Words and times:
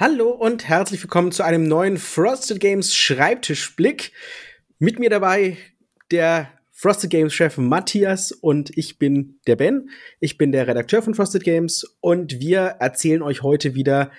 Hallo 0.00 0.30
und 0.30 0.68
herzlich 0.68 1.02
willkommen 1.02 1.32
zu 1.32 1.42
einem 1.42 1.64
neuen 1.64 1.96
Frosted 1.98 2.60
Games 2.60 2.94
Schreibtischblick. 2.94 4.12
Mit 4.78 5.00
mir 5.00 5.10
dabei 5.10 5.56
der 6.12 6.52
Frosted 6.70 7.10
Games 7.10 7.34
Chef 7.34 7.58
Matthias 7.58 8.30
und 8.30 8.70
ich 8.78 9.00
bin 9.00 9.40
der 9.48 9.56
Ben. 9.56 9.90
Ich 10.20 10.38
bin 10.38 10.52
der 10.52 10.68
Redakteur 10.68 11.02
von 11.02 11.16
Frosted 11.16 11.42
Games 11.42 11.82
und 11.98 12.38
wir 12.38 12.60
erzählen 12.60 13.22
euch 13.22 13.42
heute 13.42 13.74
wieder 13.74 14.12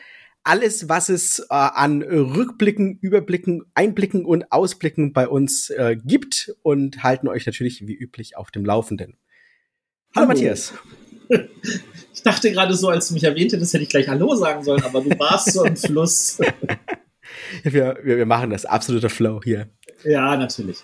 alles, 0.44 0.90
was 0.90 1.08
es 1.08 1.40
äh, 1.40 1.46
an 1.50 2.02
Rückblicken, 2.02 3.00
Überblicken, 3.00 3.64
Einblicken 3.74 4.26
und 4.26 4.52
Ausblicken 4.52 5.14
bei 5.14 5.30
uns 5.30 5.70
äh, 5.70 5.96
gibt 5.96 6.54
und 6.62 7.04
halten 7.04 7.30
euch 7.30 7.46
natürlich 7.46 7.88
wie 7.88 7.96
üblich 7.96 8.36
auf 8.36 8.52
dem 8.52 8.66
Laufenden. 8.66 9.16
Hallo, 10.14 10.28
Hallo. 10.28 10.28
Matthias. 10.28 10.74
Ich 11.30 12.24
dachte 12.24 12.52
gerade 12.52 12.74
so, 12.74 12.90
als 12.90 13.08
du 13.08 13.14
mich 13.14 13.24
erwähnt 13.24 13.54
hättest, 13.54 13.74
hätte 13.74 13.84
ich 13.84 13.90
gleich 13.90 14.10
Hallo 14.10 14.36
sagen 14.36 14.64
sollen, 14.64 14.84
aber 14.84 15.02
du 15.02 15.18
warst 15.18 15.54
so 15.54 15.64
im 15.64 15.78
Fluss. 15.78 16.38
wir, 17.64 17.98
wir, 18.04 18.18
wir 18.18 18.26
machen 18.26 18.50
das, 18.50 18.66
absoluter 18.66 19.10
Flow 19.10 19.40
hier. 19.42 19.70
Ja, 20.04 20.36
natürlich. 20.36 20.80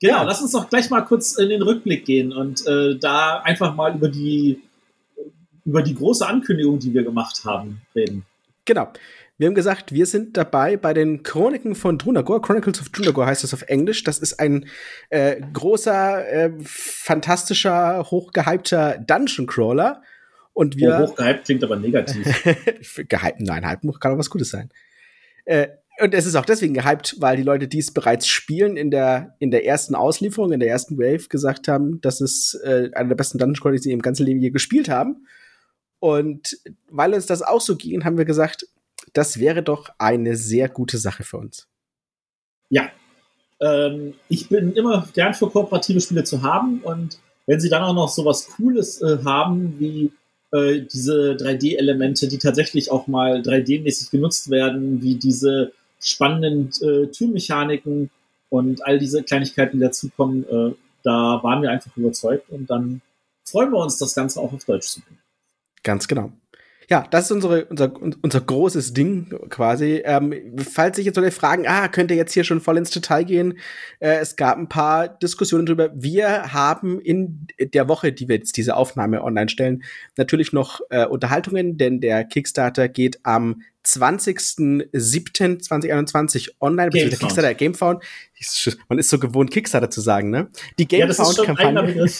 Genau, 0.00 0.18
ja. 0.18 0.22
lass 0.24 0.42
uns 0.42 0.52
doch 0.52 0.68
gleich 0.68 0.90
mal 0.90 1.00
kurz 1.02 1.38
in 1.38 1.48
den 1.48 1.62
Rückblick 1.62 2.04
gehen 2.04 2.32
und 2.32 2.66
äh, 2.66 2.98
da 2.98 3.38
einfach 3.40 3.74
mal 3.74 3.94
über 3.94 4.08
die, 4.08 4.60
über 5.64 5.82
die 5.82 5.94
große 5.94 6.26
Ankündigung, 6.26 6.78
die 6.78 6.92
wir 6.92 7.02
gemacht 7.02 7.44
haben, 7.44 7.80
reden. 7.94 8.26
Genau. 8.66 8.92
Wir 9.38 9.48
haben 9.48 9.54
gesagt, 9.54 9.92
wir 9.92 10.06
sind 10.06 10.36
dabei 10.36 10.78
bei 10.78 10.94
den 10.94 11.22
Chroniken 11.22 11.74
von 11.74 11.98
Drunagor. 11.98 12.40
Chronicles 12.40 12.80
of 12.80 12.88
Drunagor 12.88 13.26
heißt 13.26 13.44
das 13.44 13.52
auf 13.52 13.62
Englisch. 13.62 14.02
Das 14.02 14.18
ist 14.18 14.40
ein 14.40 14.66
äh, 15.10 15.40
großer, 15.52 16.28
äh, 16.28 16.52
fantastischer, 16.62 18.06
hochgehypter 18.10 18.98
Dungeon 18.98 19.46
Crawler. 19.46 20.02
Und 20.54 20.78
wir. 20.78 21.00
Oh, 21.00 21.08
hochgehypt 21.08 21.44
klingt 21.44 21.64
aber 21.64 21.76
negativ. 21.76 22.24
gehypt, 23.08 23.40
nein, 23.40 23.66
hype 23.66 23.82
kann 24.00 24.12
auch 24.12 24.18
was 24.18 24.30
Gutes 24.30 24.48
sein. 24.48 24.70
Äh, 25.44 25.68
und 25.98 26.14
es 26.14 26.24
ist 26.24 26.34
auch 26.34 26.46
deswegen 26.46 26.72
gehypt, 26.72 27.16
weil 27.18 27.36
die 27.36 27.42
Leute, 27.42 27.68
die 27.68 27.78
es 27.78 27.92
bereits 27.92 28.26
spielen, 28.26 28.78
in 28.78 28.90
der, 28.90 29.34
in 29.38 29.50
der 29.50 29.66
ersten 29.66 29.94
Auslieferung, 29.94 30.52
in 30.52 30.60
der 30.60 30.68
ersten 30.70 30.98
Wave 30.98 31.28
gesagt 31.28 31.68
haben, 31.68 32.00
dass 32.00 32.22
es 32.22 32.58
äh, 32.64 32.90
einer 32.94 33.10
der 33.10 33.16
besten 33.16 33.36
Dungeon 33.36 33.56
Crawler, 33.60 33.76
die 33.76 33.82
sie 33.82 33.92
im 33.92 34.02
ganzen 34.02 34.24
Leben 34.24 34.40
je 34.40 34.50
gespielt 34.50 34.88
haben. 34.88 35.26
Und 35.98 36.58
weil 36.90 37.14
uns 37.14 37.26
das 37.26 37.42
auch 37.42 37.60
so 37.60 37.76
ging, 37.76 38.04
haben 38.04 38.18
wir 38.18 38.26
gesagt, 38.26 38.66
das 39.16 39.40
wäre 39.40 39.62
doch 39.62 39.88
eine 39.98 40.36
sehr 40.36 40.68
gute 40.68 40.98
Sache 40.98 41.24
für 41.24 41.38
uns. 41.38 41.66
Ja. 42.68 42.90
Ähm, 43.60 44.14
ich 44.28 44.48
bin 44.48 44.74
immer 44.74 45.08
gern 45.14 45.32
für 45.32 45.48
kooperative 45.48 46.00
Spiele 46.00 46.24
zu 46.24 46.42
haben 46.42 46.82
und 46.82 47.18
wenn 47.46 47.60
sie 47.60 47.70
dann 47.70 47.82
auch 47.82 47.94
noch 47.94 48.08
so 48.08 48.24
was 48.24 48.48
Cooles 48.48 49.00
äh, 49.00 49.18
haben, 49.24 49.78
wie 49.78 50.12
äh, 50.52 50.80
diese 50.80 51.36
3D-Elemente, 51.40 52.28
die 52.28 52.38
tatsächlich 52.38 52.90
auch 52.90 53.06
mal 53.06 53.40
3D-mäßig 53.40 54.10
genutzt 54.10 54.50
werden, 54.50 55.00
wie 55.00 55.14
diese 55.14 55.72
spannenden 56.00 56.70
äh, 56.82 57.06
Türmechaniken 57.06 58.10
und 58.50 58.84
all 58.84 58.98
diese 58.98 59.22
Kleinigkeiten, 59.22 59.78
die 59.78 59.84
dazukommen, 59.84 60.44
äh, 60.44 60.74
da 61.02 61.40
waren 61.42 61.62
wir 61.62 61.70
einfach 61.70 61.96
überzeugt 61.96 62.50
und 62.50 62.68
dann 62.68 63.00
freuen 63.44 63.70
wir 63.70 63.78
uns, 63.78 63.96
das 63.96 64.14
Ganze 64.14 64.40
auch 64.40 64.52
auf 64.52 64.64
Deutsch 64.64 64.88
zu 64.88 65.00
bringen. 65.00 65.20
Ganz 65.82 66.08
genau. 66.08 66.32
Ja, 66.88 67.04
das 67.10 67.24
ist 67.24 67.32
unsere, 67.32 67.64
unser, 67.64 67.92
unser 68.00 68.40
großes 68.40 68.94
Ding 68.94 69.28
quasi. 69.48 70.02
Ähm, 70.04 70.32
falls 70.58 70.96
sich 70.96 71.06
jetzt 71.06 71.16
Leute 71.16 71.32
fragen, 71.32 71.66
ah, 71.66 71.88
könnt 71.88 72.12
ihr 72.12 72.16
jetzt 72.16 72.32
hier 72.32 72.44
schon 72.44 72.60
voll 72.60 72.76
ins 72.78 72.90
Detail 72.90 73.24
gehen? 73.24 73.58
Äh, 73.98 74.18
es 74.18 74.36
gab 74.36 74.56
ein 74.56 74.68
paar 74.68 75.08
Diskussionen 75.08 75.66
drüber. 75.66 75.90
Wir 75.94 76.52
haben 76.52 77.00
in 77.00 77.48
der 77.58 77.88
Woche, 77.88 78.12
die 78.12 78.28
wir 78.28 78.36
jetzt 78.36 78.56
diese 78.56 78.76
Aufnahme 78.76 79.24
online 79.24 79.48
stellen, 79.48 79.82
natürlich 80.16 80.52
noch 80.52 80.80
äh, 80.90 81.06
Unterhaltungen, 81.06 81.76
denn 81.76 82.00
der 82.00 82.24
Kickstarter 82.24 82.88
geht 82.88 83.18
am 83.24 83.62
20.07.2021 83.86 86.50
online, 86.60 86.90
der 86.90 87.08
Kickstarter 87.10 87.54
Gamefound. 87.54 88.02
Man 88.88 88.98
ist 88.98 89.08
so 89.08 89.18
gewohnt, 89.18 89.52
Kickstarter 89.52 89.90
zu 89.90 90.00
sagen, 90.00 90.30
ne? 90.30 90.48
Die 90.78 90.88
Gamefound-Kampagne. 90.88 92.04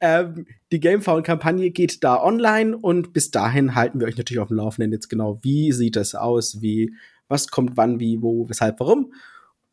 ähm, 0.00 0.46
die 0.70 0.80
Gamefound-Kampagne 0.80 1.70
geht 1.70 2.04
da 2.04 2.22
online 2.22 2.76
und 2.76 3.12
bis 3.12 3.30
dahin 3.30 3.74
halten 3.74 4.00
wir 4.00 4.06
euch 4.06 4.16
natürlich 4.16 4.40
auf 4.40 4.48
dem 4.48 4.56
Laufenden 4.58 4.92
jetzt 4.92 5.08
genau, 5.08 5.40
wie 5.42 5.72
sieht 5.72 5.96
das 5.96 6.14
aus, 6.14 6.62
wie, 6.62 6.94
was 7.28 7.48
kommt 7.48 7.76
wann, 7.76 7.98
wie, 7.98 8.22
wo, 8.22 8.48
weshalb, 8.48 8.78
warum. 8.80 9.12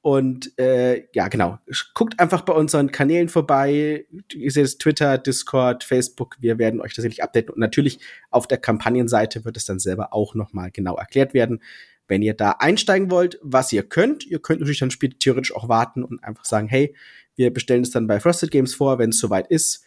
Und 0.10 0.58
äh, 0.58 1.08
ja, 1.14 1.28
genau. 1.28 1.60
Guckt 1.94 2.20
einfach 2.20 2.42
bei 2.42 2.54
unseren 2.54 2.92
Kanälen 2.92 3.30
vorbei. 3.30 4.08
Ihr 4.34 4.52
seht 4.52 4.66
es 4.66 4.80
Twitter, 4.80 5.20
Discord, 5.20 5.84
Facebook. 5.84 6.36
Wir 6.40 6.58
werden 6.58 6.82
euch 6.82 6.96
tatsächlich 6.96 7.22
updaten. 7.22 7.54
Und 7.54 7.60
natürlich 7.60 8.00
auf 8.32 8.48
der 8.48 8.58
Kampagnenseite 8.58 9.46
wird 9.46 9.56
es 9.56 9.66
dann 9.66 9.78
selber 9.78 10.12
auch 10.12 10.34
noch 10.34 10.52
mal 10.52 10.72
genau 10.72 10.96
erklärt 10.96 11.36
werden. 11.36 11.62
Wenn 12.08 12.24
ihr 12.24 12.34
da 12.34 12.56
einsteigen 12.58 13.12
wollt, 13.12 13.38
was 13.44 13.72
ihr 13.72 13.84
könnt, 13.84 14.26
ihr 14.26 14.40
könnt 14.40 14.62
natürlich 14.62 14.80
dann 14.80 14.90
später 14.90 15.20
theoretisch 15.20 15.56
auch 15.56 15.70
warten 15.70 16.04
und 16.04 16.24
einfach 16.24 16.46
sagen, 16.46 16.68
hey, 16.68 16.96
wir 17.36 17.54
bestellen 17.54 17.84
es 17.84 17.92
dann 17.92 18.08
bei 18.08 18.20
Frosted 18.20 18.50
Games 18.50 18.74
vor, 18.74 18.98
wenn 18.98 19.12
es 19.12 19.20
soweit 19.20 19.46
ist. 19.52 19.84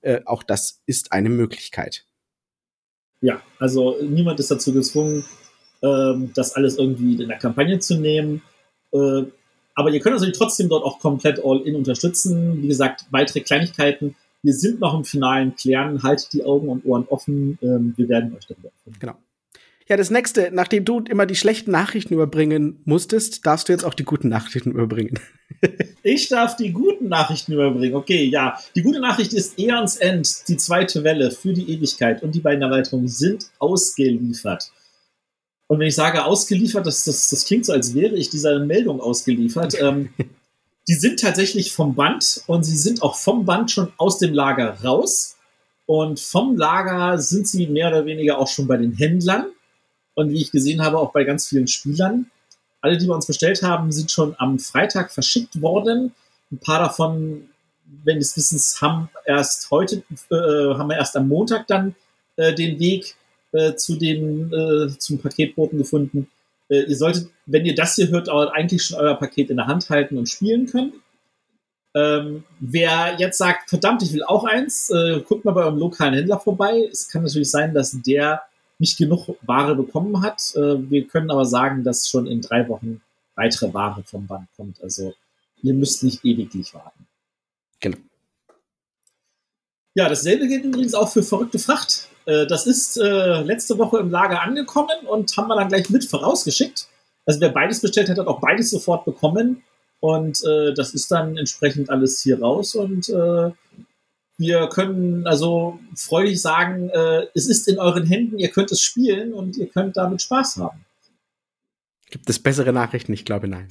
Äh, 0.00 0.22
auch 0.24 0.42
das 0.42 0.80
ist 0.86 1.12
eine 1.12 1.28
Möglichkeit. 1.28 2.06
Ja, 3.20 3.42
also 3.58 3.98
niemand 4.00 4.40
ist 4.40 4.50
dazu 4.50 4.72
gezwungen, 4.72 5.26
ähm, 5.82 6.30
das 6.34 6.54
alles 6.54 6.78
irgendwie 6.78 7.20
in 7.20 7.28
der 7.28 7.36
Kampagne 7.36 7.78
zu 7.78 7.98
nehmen. 7.98 8.40
Äh, 8.94 9.24
aber 9.76 9.90
ihr 9.90 10.00
könnt 10.00 10.16
natürlich 10.16 10.36
trotzdem 10.36 10.68
dort 10.68 10.84
auch 10.84 10.98
komplett 10.98 11.38
all-in 11.44 11.76
unterstützen. 11.76 12.62
Wie 12.62 12.68
gesagt, 12.68 13.04
weitere 13.10 13.40
Kleinigkeiten. 13.40 14.16
Wir 14.42 14.54
sind 14.54 14.80
noch 14.80 14.94
im 14.94 15.04
finalen 15.04 15.54
Klären. 15.54 16.02
Haltet 16.02 16.32
die 16.32 16.44
Augen 16.44 16.68
und 16.68 16.84
Ohren 16.86 17.06
offen. 17.08 17.58
Ähm, 17.62 17.92
wir 17.96 18.08
werden 18.08 18.34
euch 18.34 18.46
darüber 18.46 18.70
informieren. 18.84 19.00
Genau. 19.00 19.14
Ja, 19.88 19.96
das 19.96 20.10
nächste, 20.10 20.50
nachdem 20.50 20.84
du 20.84 21.00
immer 21.00 21.26
die 21.26 21.36
schlechten 21.36 21.70
Nachrichten 21.70 22.14
überbringen 22.14 22.80
musstest, 22.86 23.46
darfst 23.46 23.68
du 23.68 23.72
jetzt 23.72 23.84
auch 23.84 23.94
die 23.94 24.04
guten 24.04 24.28
Nachrichten 24.28 24.72
überbringen. 24.72 25.20
ich 26.02 26.28
darf 26.28 26.56
die 26.56 26.72
guten 26.72 27.08
Nachrichten 27.08 27.52
überbringen. 27.52 27.94
Okay, 27.94 28.24
ja. 28.24 28.58
Die 28.74 28.82
gute 28.82 29.00
Nachricht 29.00 29.32
ist 29.32 29.58
Eons 29.58 29.96
End, 29.96 30.48
die 30.48 30.56
zweite 30.56 31.04
Welle 31.04 31.30
für 31.30 31.52
die 31.52 31.70
Ewigkeit 31.70 32.22
und 32.22 32.34
die 32.34 32.40
beiden 32.40 32.62
Erweiterungen 32.62 33.08
sind 33.08 33.46
ausgeliefert. 33.58 34.72
Und 35.68 35.80
wenn 35.80 35.88
ich 35.88 35.94
sage 35.94 36.24
ausgeliefert, 36.24 36.86
das, 36.86 37.04
das, 37.04 37.28
das 37.28 37.44
klingt 37.44 37.66
so, 37.66 37.72
als 37.72 37.94
wäre 37.94 38.14
ich 38.14 38.30
dieser 38.30 38.58
Meldung 38.60 39.00
ausgeliefert. 39.00 39.76
Ähm, 39.86 40.10
die 40.88 40.94
sind 40.94 41.18
tatsächlich 41.18 41.72
vom 41.72 41.96
Band 41.96 42.42
und 42.46 42.62
sie 42.62 42.76
sind 42.76 43.02
auch 43.02 43.16
vom 43.16 43.44
Band 43.44 43.72
schon 43.72 43.92
aus 43.96 44.18
dem 44.18 44.32
Lager 44.32 44.80
raus. 44.84 45.36
Und 45.84 46.20
vom 46.20 46.56
Lager 46.56 47.18
sind 47.18 47.48
sie 47.48 47.66
mehr 47.66 47.88
oder 47.88 48.06
weniger 48.06 48.38
auch 48.38 48.46
schon 48.46 48.68
bei 48.68 48.76
den 48.76 48.92
Händlern. 48.92 49.46
Und 50.14 50.30
wie 50.30 50.40
ich 50.40 50.52
gesehen 50.52 50.82
habe, 50.82 50.98
auch 50.98 51.12
bei 51.12 51.24
ganz 51.24 51.48
vielen 51.48 51.66
Spielern. 51.66 52.30
Alle, 52.80 52.98
die 52.98 53.06
wir 53.06 53.14
uns 53.14 53.26
bestellt 53.26 53.62
haben, 53.62 53.90
sind 53.90 54.10
schon 54.10 54.36
am 54.38 54.58
Freitag 54.58 55.12
verschickt 55.12 55.60
worden. 55.60 56.14
Ein 56.52 56.58
paar 56.58 56.78
davon, 56.78 57.48
wenn 58.04 58.18
des 58.18 58.36
Wissens, 58.36 58.80
haben 58.80 59.08
erst 59.24 59.70
heute, 59.70 60.04
äh, 60.30 60.74
haben 60.74 60.88
wir 60.88 60.96
erst 60.96 61.16
am 61.16 61.28
Montag 61.28 61.66
dann 61.66 61.96
äh, 62.36 62.54
den 62.54 62.78
Weg 62.78 63.16
äh, 63.56 63.76
zu 63.76 63.96
den, 63.96 64.52
äh, 64.52 64.98
zum 64.98 65.18
Paketboten 65.18 65.78
gefunden. 65.78 66.28
Äh, 66.68 66.82
ihr 66.82 66.96
solltet, 66.96 67.28
wenn 67.46 67.66
ihr 67.66 67.74
das 67.74 67.94
hier 67.94 68.08
hört, 68.08 68.28
eigentlich 68.28 68.84
schon 68.84 68.98
euer 68.98 69.14
Paket 69.14 69.50
in 69.50 69.56
der 69.56 69.66
Hand 69.66 69.88
halten 69.90 70.18
und 70.18 70.28
spielen 70.28 70.66
können. 70.66 70.92
Ähm, 71.94 72.44
wer 72.60 73.16
jetzt 73.18 73.38
sagt, 73.38 73.70
verdammt, 73.70 74.02
ich 74.02 74.12
will 74.12 74.22
auch 74.22 74.44
eins, 74.44 74.90
äh, 74.90 75.20
guckt 75.20 75.46
mal 75.46 75.52
bei 75.52 75.62
eurem 75.62 75.78
lokalen 75.78 76.14
Händler 76.14 76.38
vorbei. 76.38 76.86
Es 76.92 77.08
kann 77.08 77.22
natürlich 77.22 77.50
sein, 77.50 77.72
dass 77.72 77.96
der 78.02 78.42
nicht 78.78 78.98
genug 78.98 79.34
Ware 79.42 79.74
bekommen 79.74 80.20
hat. 80.22 80.54
Äh, 80.56 80.90
wir 80.90 81.06
können 81.06 81.30
aber 81.30 81.46
sagen, 81.46 81.84
dass 81.84 82.08
schon 82.08 82.26
in 82.26 82.42
drei 82.42 82.68
Wochen 82.68 83.00
weitere 83.34 83.72
Ware 83.72 84.02
vom 84.04 84.26
Band 84.26 84.48
kommt. 84.56 84.82
Also 84.82 85.14
ihr 85.62 85.72
müsst 85.72 86.04
nicht 86.04 86.24
ewiglich 86.24 86.74
warten. 86.74 87.06
Genau. 87.80 87.96
Ja, 89.96 90.10
dasselbe 90.10 90.46
gilt 90.46 90.62
übrigens 90.62 90.94
auch 90.94 91.10
für 91.10 91.22
verrückte 91.22 91.58
Fracht. 91.58 92.08
Äh, 92.26 92.46
das 92.46 92.66
ist 92.66 92.98
äh, 92.98 93.40
letzte 93.42 93.78
Woche 93.78 93.98
im 93.98 94.10
Lager 94.10 94.42
angekommen 94.42 95.06
und 95.08 95.34
haben 95.38 95.48
wir 95.48 95.56
dann 95.56 95.68
gleich 95.68 95.88
mit 95.88 96.04
vorausgeschickt. 96.04 96.86
Also 97.24 97.40
wer 97.40 97.48
beides 97.48 97.80
bestellt 97.80 98.10
hat, 98.10 98.18
hat 98.18 98.26
auch 98.26 98.40
beides 98.40 98.68
sofort 98.68 99.06
bekommen. 99.06 99.62
Und 100.00 100.44
äh, 100.44 100.74
das 100.74 100.92
ist 100.92 101.10
dann 101.10 101.38
entsprechend 101.38 101.88
alles 101.88 102.20
hier 102.20 102.40
raus. 102.40 102.74
Und 102.74 103.08
äh, 103.08 103.50
wir 104.36 104.68
können 104.68 105.26
also 105.26 105.80
freudig 105.94 106.42
sagen, 106.42 106.90
äh, 106.90 107.28
es 107.34 107.48
ist 107.48 107.66
in 107.66 107.78
euren 107.78 108.04
Händen, 108.04 108.38
ihr 108.38 108.50
könnt 108.50 108.70
es 108.72 108.82
spielen 108.82 109.32
und 109.32 109.56
ihr 109.56 109.68
könnt 109.68 109.96
damit 109.96 110.20
Spaß 110.20 110.58
haben. 110.58 110.84
Gibt 112.10 112.28
es 112.28 112.38
bessere 112.38 112.74
Nachrichten? 112.74 113.14
Ich 113.14 113.24
glaube 113.24 113.48
nein. 113.48 113.68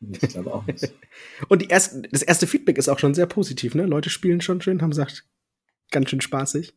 Ich 0.00 0.30
glaube 0.30 0.54
auch 0.54 0.66
nicht. 0.66 0.90
und 1.48 1.60
die 1.60 1.68
erste, 1.68 2.00
das 2.10 2.22
erste 2.22 2.46
Feedback 2.46 2.78
ist 2.78 2.88
auch 2.88 2.98
schon 2.98 3.12
sehr 3.12 3.26
positiv, 3.26 3.74
ne? 3.74 3.84
Leute 3.84 4.08
spielen 4.08 4.40
schon 4.40 4.62
schön, 4.62 4.80
haben 4.80 4.88
gesagt, 4.88 5.26
ganz 5.90 6.10
schön 6.10 6.20
spaßig. 6.20 6.74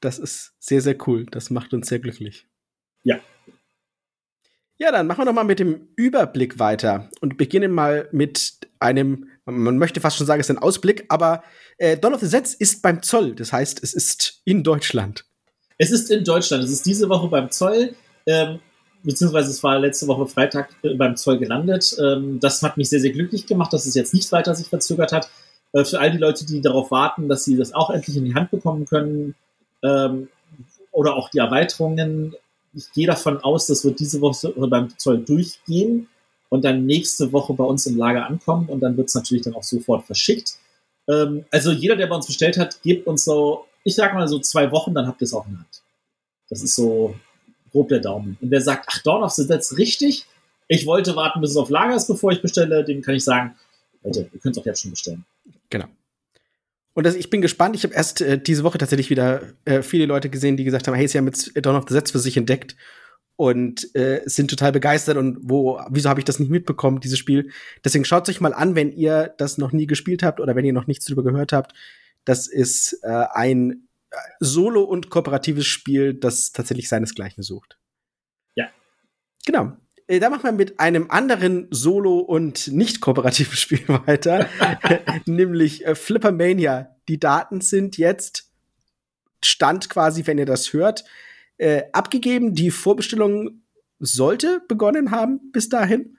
Das 0.00 0.18
ist 0.18 0.54
sehr, 0.58 0.80
sehr 0.80 0.96
cool. 1.06 1.26
Das 1.26 1.50
macht 1.50 1.72
uns 1.74 1.88
sehr 1.88 1.98
glücklich. 1.98 2.46
Ja. 3.02 3.20
Ja, 4.78 4.92
dann 4.92 5.08
machen 5.08 5.22
wir 5.22 5.24
noch 5.24 5.32
mal 5.32 5.44
mit 5.44 5.58
dem 5.58 5.88
Überblick 5.96 6.60
weiter 6.60 7.10
und 7.20 7.36
beginnen 7.36 7.72
mal 7.72 8.08
mit 8.12 8.58
einem, 8.78 9.28
man 9.44 9.76
möchte 9.76 10.00
fast 10.00 10.16
schon 10.16 10.26
sagen, 10.26 10.40
es 10.40 10.48
ist 10.48 10.56
ein 10.56 10.62
Ausblick, 10.62 11.04
aber 11.08 11.42
äh, 11.78 11.98
Dawn 11.98 12.14
of 12.14 12.20
the 12.20 12.26
Sets 12.26 12.54
ist 12.54 12.80
beim 12.80 13.02
Zoll. 13.02 13.34
Das 13.34 13.52
heißt, 13.52 13.82
es 13.82 13.92
ist 13.92 14.40
in 14.44 14.62
Deutschland. 14.62 15.24
Es 15.78 15.90
ist 15.90 16.10
in 16.10 16.22
Deutschland. 16.22 16.62
Es 16.62 16.70
ist 16.70 16.86
diese 16.86 17.08
Woche 17.08 17.28
beim 17.28 17.50
Zoll. 17.50 17.94
Ähm, 18.26 18.60
beziehungsweise 19.02 19.50
es 19.50 19.62
war 19.62 19.78
letzte 19.80 20.06
Woche 20.06 20.26
Freitag 20.26 20.70
äh, 20.82 20.94
beim 20.94 21.16
Zoll 21.16 21.38
gelandet. 21.38 21.96
Ähm, 21.98 22.38
das 22.40 22.62
hat 22.62 22.76
mich 22.76 22.88
sehr, 22.88 23.00
sehr 23.00 23.12
glücklich 23.12 23.46
gemacht, 23.46 23.72
dass 23.72 23.86
es 23.86 23.94
jetzt 23.94 24.14
nicht 24.14 24.30
weiter 24.30 24.54
sich 24.54 24.68
verzögert 24.68 25.12
hat. 25.12 25.28
Äh, 25.72 25.84
für 25.84 26.00
all 26.00 26.10
die 26.10 26.18
Leute, 26.18 26.46
die 26.46 26.60
darauf 26.60 26.90
warten, 26.90 27.28
dass 27.28 27.44
sie 27.44 27.56
das 27.56 27.72
auch 27.74 27.90
endlich 27.90 28.16
in 28.16 28.24
die 28.24 28.34
Hand 28.34 28.50
bekommen 28.50 28.86
können 28.86 29.34
ähm, 29.82 30.28
oder 30.92 31.16
auch 31.16 31.28
die 31.28 31.38
Erweiterungen. 31.38 32.34
Ich 32.74 32.92
gehe 32.92 33.06
davon 33.06 33.38
aus, 33.38 33.66
das 33.66 33.84
wird 33.84 34.00
diese 34.00 34.20
Woche 34.20 34.52
beim 34.68 34.96
Zoll 34.98 35.18
durchgehen 35.18 36.08
und 36.48 36.64
dann 36.64 36.86
nächste 36.86 37.32
Woche 37.32 37.54
bei 37.54 37.64
uns 37.64 37.86
im 37.86 37.96
Lager 37.96 38.26
ankommen 38.26 38.68
und 38.68 38.80
dann 38.80 38.96
wird 38.96 39.08
es 39.08 39.14
natürlich 39.14 39.42
dann 39.42 39.54
auch 39.54 39.62
sofort 39.62 40.04
verschickt. 40.04 40.56
Ähm, 41.08 41.44
also 41.50 41.72
jeder, 41.72 41.96
der 41.96 42.06
bei 42.06 42.16
uns 42.16 42.26
bestellt 42.26 42.58
hat, 42.58 42.82
gebt 42.82 43.06
uns 43.06 43.24
so, 43.24 43.66
ich 43.84 43.94
sag 43.94 44.14
mal 44.14 44.28
so 44.28 44.38
zwei 44.38 44.70
Wochen, 44.70 44.94
dann 44.94 45.06
habt 45.06 45.20
ihr 45.20 45.26
es 45.26 45.34
auch 45.34 45.46
in 45.46 45.52
der 45.52 45.60
Hand. 45.60 45.82
Das 46.48 46.62
ist 46.62 46.74
so 46.74 47.14
grob 47.70 47.88
der 47.88 48.00
Daumen. 48.00 48.38
Und 48.40 48.50
wer 48.50 48.60
sagt, 48.60 48.86
ach, 48.88 49.02
Dawn 49.02 49.22
of 49.22 49.32
the 49.32 49.46
Dead 49.46 49.62
richtig, 49.76 50.26
ich 50.68 50.86
wollte 50.86 51.16
warten, 51.16 51.40
bis 51.40 51.50
es 51.50 51.56
auf 51.56 51.70
Lager 51.70 51.96
ist, 51.96 52.06
bevor 52.06 52.30
ich 52.32 52.42
bestelle, 52.42 52.84
dem 52.84 53.02
kann 53.02 53.14
ich 53.14 53.24
sagen, 53.24 53.54
Leute, 54.02 54.28
ihr 54.32 54.40
könnt 54.40 54.56
es 54.56 54.62
auch 54.62 54.66
jetzt 54.66 54.82
schon 54.82 54.90
bestellen. 54.90 55.24
Genau. 55.70 55.86
Und 56.94 57.04
das, 57.04 57.14
ich 57.14 57.30
bin 57.30 57.40
gespannt. 57.40 57.76
Ich 57.76 57.84
habe 57.84 57.94
erst 57.94 58.20
äh, 58.20 58.40
diese 58.42 58.64
Woche 58.64 58.78
tatsächlich 58.78 59.10
wieder 59.10 59.42
äh, 59.64 59.82
viele 59.82 60.06
Leute 60.06 60.30
gesehen, 60.30 60.56
die 60.56 60.64
gesagt 60.64 60.88
haben, 60.88 60.94
hey, 60.94 61.06
sie 61.06 61.18
haben 61.18 61.26
jetzt 61.26 61.52
Dawn 61.64 61.76
of 61.76 61.84
the 61.88 61.94
Dead 61.94 62.10
für 62.10 62.18
sich 62.18 62.36
entdeckt 62.36 62.76
und 63.36 63.94
äh, 63.94 64.22
sind 64.24 64.50
total 64.50 64.72
begeistert 64.72 65.16
und 65.16 65.38
wo, 65.40 65.80
wieso 65.90 66.08
habe 66.08 66.20
ich 66.20 66.24
das 66.24 66.40
nicht 66.40 66.50
mitbekommen, 66.50 66.98
dieses 66.98 67.20
Spiel? 67.20 67.50
Deswegen 67.84 68.04
schaut 68.04 68.28
euch 68.28 68.40
mal 68.40 68.52
an, 68.52 68.74
wenn 68.74 68.90
ihr 68.90 69.32
das 69.38 69.58
noch 69.58 69.70
nie 69.70 69.86
gespielt 69.86 70.24
habt 70.24 70.40
oder 70.40 70.56
wenn 70.56 70.64
ihr 70.64 70.72
noch 70.72 70.88
nichts 70.88 71.04
darüber 71.04 71.22
gehört 71.22 71.52
habt. 71.52 71.72
Das 72.24 72.48
ist 72.48 72.98
äh, 73.04 73.26
ein 73.32 73.88
Solo- 74.40 74.82
und 74.82 75.08
kooperatives 75.08 75.66
Spiel, 75.66 76.14
das 76.14 76.50
tatsächlich 76.50 76.88
seinesgleichen 76.88 77.44
sucht. 77.44 77.78
Ja. 78.56 78.70
Genau. 79.46 79.76
Äh, 80.08 80.18
da 80.18 80.30
machen 80.30 80.44
wir 80.44 80.52
mit 80.52 80.80
einem 80.80 81.10
anderen 81.10 81.68
Solo- 81.70 82.18
und 82.18 82.68
nicht 82.68 83.00
kooperativen 83.00 83.56
Spiel 83.56 83.86
weiter, 83.86 84.48
nämlich 85.26 85.86
äh, 85.86 85.94
Flippermania. 85.94 86.96
Die 87.08 87.20
Daten 87.20 87.60
sind 87.60 87.96
jetzt 87.96 88.50
Stand 89.44 89.88
quasi, 89.88 90.26
wenn 90.26 90.38
ihr 90.38 90.46
das 90.46 90.72
hört, 90.72 91.04
äh, 91.58 91.84
abgegeben. 91.92 92.54
Die 92.54 92.70
Vorbestellung 92.70 93.62
sollte 94.00 94.62
begonnen 94.66 95.10
haben 95.10 95.52
bis 95.52 95.68
dahin. 95.68 96.16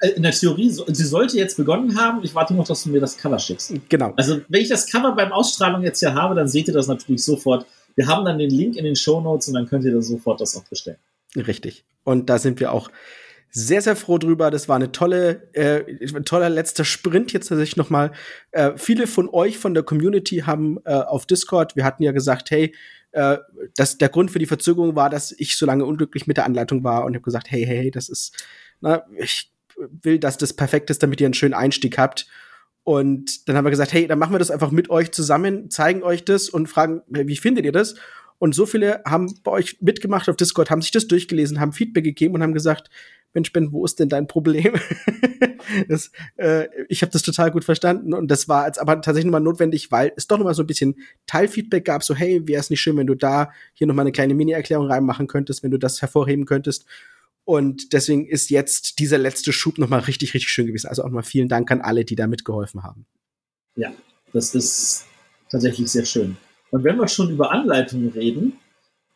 Äh, 0.00 0.10
in 0.10 0.22
der 0.22 0.32
Theorie, 0.32 0.70
sie 0.70 1.04
sollte 1.04 1.36
jetzt 1.36 1.56
begonnen 1.56 1.98
haben. 1.98 2.22
Ich 2.24 2.34
warte 2.34 2.54
noch, 2.54 2.66
dass 2.66 2.82
du 2.82 2.90
mir 2.90 3.00
das 3.00 3.16
Cover 3.16 3.38
schickst. 3.38 3.72
Genau. 3.88 4.12
Also, 4.16 4.40
wenn 4.48 4.62
ich 4.62 4.68
das 4.68 4.90
Cover 4.90 5.14
beim 5.14 5.32
Ausstrahlung 5.32 5.82
jetzt 5.82 6.00
hier 6.00 6.14
habe, 6.14 6.34
dann 6.34 6.48
seht 6.48 6.68
ihr 6.68 6.74
das 6.74 6.88
natürlich 6.88 7.24
sofort. 7.24 7.66
Wir 7.94 8.06
haben 8.06 8.24
dann 8.24 8.38
den 8.38 8.50
Link 8.50 8.76
in 8.76 8.84
den 8.84 8.96
Show 8.96 9.20
Notes 9.20 9.48
und 9.48 9.54
dann 9.54 9.66
könnt 9.66 9.84
ihr 9.84 9.92
da 9.92 10.02
sofort 10.02 10.40
das 10.40 10.56
auch 10.56 10.64
bestellen. 10.64 10.98
Richtig. 11.36 11.84
Und 12.04 12.30
da 12.30 12.38
sind 12.38 12.60
wir 12.60 12.72
auch 12.72 12.90
sehr, 13.50 13.82
sehr 13.82 13.96
froh 13.96 14.18
drüber. 14.18 14.50
Das 14.50 14.68
war 14.68 14.76
eine 14.76 14.92
tolle, 14.92 15.48
äh, 15.54 15.84
ein 16.14 16.24
toller 16.24 16.48
letzter 16.48 16.84
Sprint 16.84 17.32
jetzt 17.32 17.48
tatsächlich 17.48 17.76
noch 17.76 17.90
mal. 17.90 18.12
Äh, 18.52 18.72
viele 18.76 19.06
von 19.06 19.28
euch 19.28 19.58
von 19.58 19.74
der 19.74 19.82
Community 19.82 20.38
haben 20.46 20.78
äh, 20.84 20.92
auf 20.92 21.26
Discord, 21.26 21.76
wir 21.76 21.84
hatten 21.84 22.02
ja 22.02 22.12
gesagt, 22.12 22.50
hey, 22.50 22.74
äh, 23.12 23.38
dass 23.76 23.98
der 23.98 24.10
Grund 24.10 24.30
für 24.30 24.38
die 24.38 24.46
Verzögerung 24.46 24.94
war, 24.94 25.10
dass 25.10 25.32
ich 25.32 25.56
so 25.56 25.66
lange 25.66 25.84
unglücklich 25.84 26.26
mit 26.26 26.36
der 26.36 26.44
Anleitung 26.44 26.84
war 26.84 27.04
und 27.04 27.14
habe 27.14 27.24
gesagt, 27.24 27.50
hey, 27.50 27.64
hey, 27.64 27.90
das 27.90 28.08
ist, 28.08 28.36
na, 28.80 29.04
ich 29.16 29.50
will, 30.02 30.18
dass 30.18 30.38
das 30.38 30.52
perfekt 30.52 30.90
ist, 30.90 31.02
damit 31.02 31.20
ihr 31.20 31.26
einen 31.26 31.34
schönen 31.34 31.54
Einstieg 31.54 31.98
habt. 31.98 32.26
Und 32.84 33.48
dann 33.48 33.56
haben 33.56 33.64
wir 33.64 33.70
gesagt, 33.70 33.92
hey, 33.92 34.06
dann 34.06 34.18
machen 34.18 34.32
wir 34.32 34.38
das 34.38 34.50
einfach 34.50 34.70
mit 34.70 34.90
euch 34.90 35.12
zusammen, 35.12 35.70
zeigen 35.70 36.02
euch 36.02 36.24
das 36.24 36.48
und 36.48 36.68
fragen, 36.68 37.02
wie 37.06 37.36
findet 37.36 37.64
ihr 37.64 37.72
das? 37.72 37.96
Und 38.38 38.54
so 38.54 38.66
viele 38.66 39.02
haben 39.04 39.34
bei 39.42 39.50
euch 39.50 39.78
mitgemacht 39.80 40.28
auf 40.28 40.36
Discord, 40.36 40.70
haben 40.70 40.82
sich 40.82 40.92
das 40.92 41.08
durchgelesen, 41.08 41.60
haben 41.60 41.72
Feedback 41.72 42.04
gegeben 42.04 42.34
und 42.34 42.42
haben 42.42 42.54
gesagt, 42.54 42.88
Mensch, 43.34 43.52
Ben, 43.52 43.72
wo 43.72 43.84
ist 43.84 43.98
denn 44.00 44.08
dein 44.08 44.26
Problem? 44.26 44.74
das, 45.88 46.10
äh, 46.36 46.68
ich 46.88 47.02
habe 47.02 47.12
das 47.12 47.22
total 47.22 47.50
gut 47.50 47.64
verstanden 47.64 48.14
und 48.14 48.28
das 48.30 48.48
war 48.48 48.66
jetzt 48.66 48.80
aber 48.80 48.94
tatsächlich 49.00 49.26
nochmal 49.26 49.40
notwendig, 49.40 49.90
weil 49.90 50.12
es 50.16 50.26
doch 50.26 50.38
nochmal 50.38 50.54
so 50.54 50.62
ein 50.62 50.66
bisschen 50.66 50.96
Teilfeedback 51.26 51.84
gab, 51.84 52.02
so 52.04 52.14
hey, 52.14 52.46
wäre 52.46 52.60
es 52.60 52.70
nicht 52.70 52.80
schön, 52.80 52.96
wenn 52.96 53.06
du 53.06 53.14
da 53.14 53.52
hier 53.74 53.86
nochmal 53.86 54.04
eine 54.04 54.12
kleine 54.12 54.34
Mini-Erklärung 54.34 54.86
reinmachen 54.86 55.26
könntest, 55.26 55.62
wenn 55.62 55.70
du 55.70 55.78
das 55.78 56.00
hervorheben 56.00 56.46
könntest. 56.46 56.86
Und 57.44 57.92
deswegen 57.92 58.26
ist 58.26 58.50
jetzt 58.50 58.98
dieser 58.98 59.18
letzte 59.18 59.52
Schub 59.52 59.78
nochmal 59.78 60.00
richtig, 60.00 60.34
richtig 60.34 60.50
schön 60.50 60.66
gewesen. 60.66 60.88
Also 60.88 61.02
auch 61.02 61.10
mal 61.10 61.22
vielen 61.22 61.48
Dank 61.48 61.70
an 61.70 61.80
alle, 61.80 62.04
die 62.04 62.14
da 62.14 62.26
mitgeholfen 62.26 62.82
haben. 62.82 63.06
Ja, 63.74 63.92
das 64.32 64.54
ist 64.54 65.06
tatsächlich 65.50 65.90
sehr 65.90 66.04
schön. 66.04 66.36
Und 66.70 66.84
wenn 66.84 66.96
wir 66.96 67.08
schon 67.08 67.30
über 67.30 67.50
Anleitungen 67.50 68.10
reden, 68.10 68.58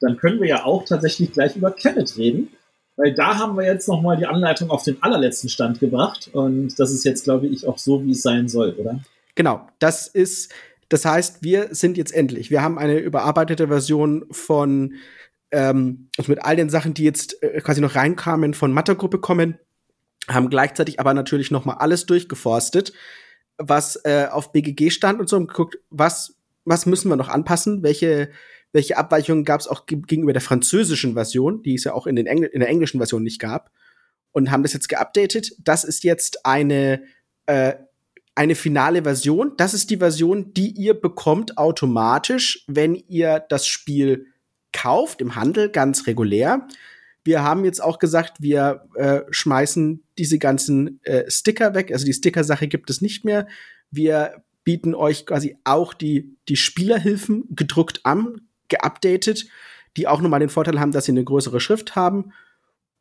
dann 0.00 0.16
können 0.16 0.40
wir 0.40 0.48
ja 0.48 0.64
auch 0.64 0.84
tatsächlich 0.84 1.32
gleich 1.32 1.56
über 1.56 1.70
Kenneth 1.70 2.16
reden, 2.16 2.48
weil 2.96 3.14
da 3.14 3.38
haben 3.38 3.56
wir 3.56 3.64
jetzt 3.64 3.88
nochmal 3.88 4.16
die 4.16 4.26
Anleitung 4.26 4.70
auf 4.70 4.82
den 4.82 5.02
allerletzten 5.02 5.48
Stand 5.48 5.80
gebracht 5.80 6.30
und 6.32 6.78
das 6.78 6.90
ist 6.90 7.04
jetzt, 7.04 7.24
glaube 7.24 7.46
ich, 7.46 7.66
auch 7.66 7.78
so, 7.78 8.04
wie 8.04 8.12
es 8.12 8.22
sein 8.22 8.48
soll, 8.48 8.72
oder? 8.72 9.00
Genau, 9.34 9.66
das 9.78 10.08
ist, 10.08 10.52
das 10.88 11.04
heißt, 11.04 11.42
wir 11.42 11.68
sind 11.74 11.96
jetzt 11.96 12.12
endlich, 12.12 12.50
wir 12.50 12.62
haben 12.62 12.78
eine 12.78 12.98
überarbeitete 12.98 13.68
Version 13.68 14.26
von 14.30 14.94
ähm, 15.52 16.08
also 16.16 16.32
mit 16.32 16.44
all 16.44 16.56
den 16.56 16.70
Sachen, 16.70 16.94
die 16.94 17.04
jetzt 17.04 17.42
äh, 17.42 17.60
quasi 17.60 17.80
noch 17.80 17.94
reinkamen, 17.94 18.54
von 18.54 18.72
Mathe-Gruppe 18.72 19.18
kommen, 19.18 19.58
haben 20.28 20.50
gleichzeitig 20.50 20.98
aber 20.98 21.14
natürlich 21.14 21.50
noch 21.50 21.64
mal 21.64 21.74
alles 21.74 22.06
durchgeforstet, 22.06 22.92
was 23.58 23.96
äh, 24.04 24.26
auf 24.30 24.52
BGG 24.52 24.90
stand 24.90 25.20
und 25.20 25.28
so 25.28 25.36
und 25.36 25.48
geguckt, 25.48 25.78
was 25.90 26.36
was 26.64 26.86
müssen 26.86 27.08
wir 27.08 27.16
noch 27.16 27.28
anpassen, 27.28 27.82
welche 27.82 28.30
welche 28.74 28.96
Abweichungen 28.96 29.44
gab 29.44 29.60
es 29.60 29.68
auch 29.68 29.84
gegenüber 29.84 30.32
der 30.32 30.40
französischen 30.40 31.12
Version, 31.12 31.62
die 31.62 31.74
es 31.74 31.84
ja 31.84 31.92
auch 31.92 32.06
in, 32.06 32.16
den 32.16 32.26
Engl 32.26 32.46
in 32.46 32.60
der 32.60 32.70
englischen 32.70 32.98
Version 32.98 33.22
nicht 33.22 33.38
gab, 33.38 33.70
und 34.30 34.50
haben 34.50 34.62
das 34.62 34.72
jetzt 34.72 34.88
geupdatet. 34.88 35.52
Das 35.62 35.84
ist 35.84 36.04
jetzt 36.04 36.46
eine 36.46 37.02
äh, 37.46 37.74
eine 38.34 38.54
finale 38.54 39.02
Version. 39.02 39.52
Das 39.56 39.74
ist 39.74 39.90
die 39.90 39.98
Version, 39.98 40.54
die 40.54 40.70
ihr 40.70 40.94
bekommt 40.94 41.58
automatisch, 41.58 42.64
wenn 42.66 42.94
ihr 42.94 43.44
das 43.48 43.66
Spiel 43.66 44.26
kauft 44.72 45.20
im 45.20 45.36
Handel 45.36 45.68
ganz 45.68 46.06
regulär. 46.06 46.66
Wir 47.24 47.42
haben 47.42 47.64
jetzt 47.64 47.82
auch 47.82 47.98
gesagt, 47.98 48.38
wir 48.40 48.88
äh, 48.94 49.20
schmeißen 49.30 50.02
diese 50.18 50.38
ganzen 50.38 51.00
äh, 51.04 51.30
Sticker 51.30 51.74
weg. 51.74 51.92
Also 51.92 52.06
die 52.06 52.14
Sticker-Sache 52.14 52.68
gibt 52.68 52.90
es 52.90 53.00
nicht 53.00 53.24
mehr. 53.24 53.46
Wir 53.90 54.42
bieten 54.64 54.94
euch 54.94 55.26
quasi 55.26 55.56
auch 55.64 55.94
die, 55.94 56.36
die 56.48 56.56
Spielerhilfen 56.56 57.44
gedruckt 57.50 58.00
an, 58.04 58.42
geupdatet, 58.68 59.46
die 59.96 60.06
auch 60.06 60.20
nochmal 60.20 60.40
den 60.40 60.48
Vorteil 60.48 60.80
haben, 60.80 60.92
dass 60.92 61.04
sie 61.04 61.12
eine 61.12 61.24
größere 61.24 61.60
Schrift 61.60 61.96
haben. 61.96 62.32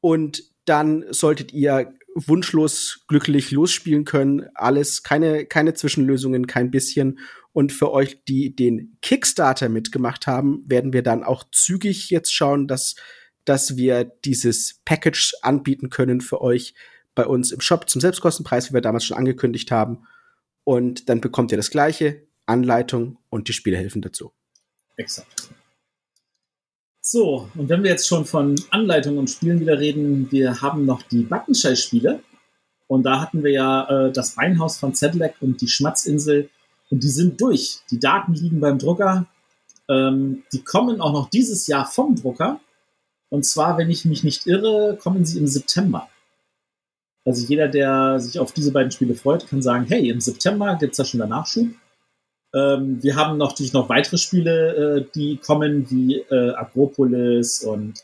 Und 0.01 0.43
dann 0.65 1.05
solltet 1.09 1.53
ihr 1.53 1.93
wunschlos 2.15 3.05
glücklich 3.07 3.51
losspielen 3.51 4.05
können. 4.05 4.47
Alles, 4.53 5.03
keine, 5.03 5.45
keine 5.45 5.74
Zwischenlösungen, 5.74 6.47
kein 6.47 6.71
bisschen. 6.71 7.19
Und 7.53 7.71
für 7.71 7.91
euch, 7.91 8.24
die 8.25 8.55
den 8.55 8.97
Kickstarter 9.01 9.69
mitgemacht 9.69 10.27
haben, 10.27 10.63
werden 10.67 10.93
wir 10.93 11.03
dann 11.03 11.24
auch 11.24 11.43
zügig 11.51 12.09
jetzt 12.09 12.33
schauen, 12.33 12.67
dass, 12.67 12.95
dass 13.45 13.77
wir 13.77 14.05
dieses 14.25 14.81
Package 14.86 15.33
anbieten 15.41 15.89
können 15.89 16.21
für 16.21 16.41
euch 16.41 16.74
bei 17.13 17.25
uns 17.25 17.51
im 17.51 17.62
Shop 17.62 17.89
zum 17.89 18.01
Selbstkostenpreis, 18.01 18.69
wie 18.69 18.74
wir 18.74 18.81
damals 18.81 19.05
schon 19.05 19.17
angekündigt 19.17 19.71
haben. 19.71 20.05
Und 20.63 21.10
dann 21.10 21.22
bekommt 21.22 21.51
ihr 21.51 21.58
das 21.58 21.72
gleiche, 21.72 22.27
Anleitung 22.46 23.18
und 23.30 23.48
die 23.48 23.53
Spielerhilfen 23.53 24.01
dazu. 24.01 24.32
Exakt. 24.98 25.50
So, 27.01 27.50
und 27.56 27.68
wenn 27.68 27.84
wir 27.84 27.89
jetzt 27.89 28.08
schon 28.08 28.25
von 28.25 28.56
Anleitung 28.70 29.18
und 29.18 29.30
Spielen 29.30 29.60
wieder 29.60 29.80
reden, 29.80 30.32
wir 30.32 30.62
haben 30.62 30.86
noch 30.86 31.01
die 31.01 31.24
Buttonschei-Spiele. 31.24 32.22
Und 32.88 33.03
da 33.03 33.22
hatten 33.22 33.44
wir 33.44 33.51
ja 33.51 34.08
äh, 34.08 34.12
das 34.12 34.36
Beinhaus 34.36 34.77
von 34.77 34.94
Zedlek 34.94 35.36
und 35.39 35.62
die 35.62 35.68
Schmatzinsel 35.68 36.50
und 36.91 37.03
die 37.03 37.10
sind 37.10 37.41
durch. 37.41 37.80
Die 37.89 38.00
Daten 38.00 38.34
liegen 38.34 38.60
beim 38.60 38.77
Drucker. 38.77 39.25
Ähm, 39.89 40.44
die 40.53 40.62
kommen 40.62 41.01
auch 41.01 41.13
noch 41.13 41.30
dieses 41.30 41.65
Jahr 41.68 41.86
vom 41.86 42.15
Drucker. 42.15 42.60
Und 43.30 43.46
zwar, 43.46 43.77
wenn 43.77 43.89
ich 43.89 44.06
mich 44.06 44.24
nicht 44.24 44.46
irre, 44.46 44.98
kommen 45.01 45.25
sie 45.25 45.39
im 45.39 45.48
September. 45.48 46.10
Also 47.25 47.45
jeder, 47.47 47.67
der 47.67 48.19
sich 48.19 48.39
auf 48.39 48.51
diese 48.51 48.71
beiden 48.71 48.91
Spiele 48.91 49.15
freut, 49.15 49.47
kann 49.47 49.61
sagen, 49.61 49.85
hey, 49.87 50.09
im 50.09 50.19
September 50.19 50.75
gibt 50.79 50.93
es 50.93 50.97
da 50.97 51.05
schon 51.05 51.19
der 51.19 51.27
Nachschub. 51.27 51.67
Ähm, 52.53 53.01
wir 53.01 53.15
haben 53.15 53.37
natürlich 53.37 53.73
noch 53.73 53.89
weitere 53.89 54.17
Spiele, 54.17 54.97
äh, 54.97 55.05
die 55.15 55.37
kommen, 55.37 55.89
wie 55.89 56.17
äh, 56.17 56.53
Agropolis 56.55 57.63
und 57.63 58.03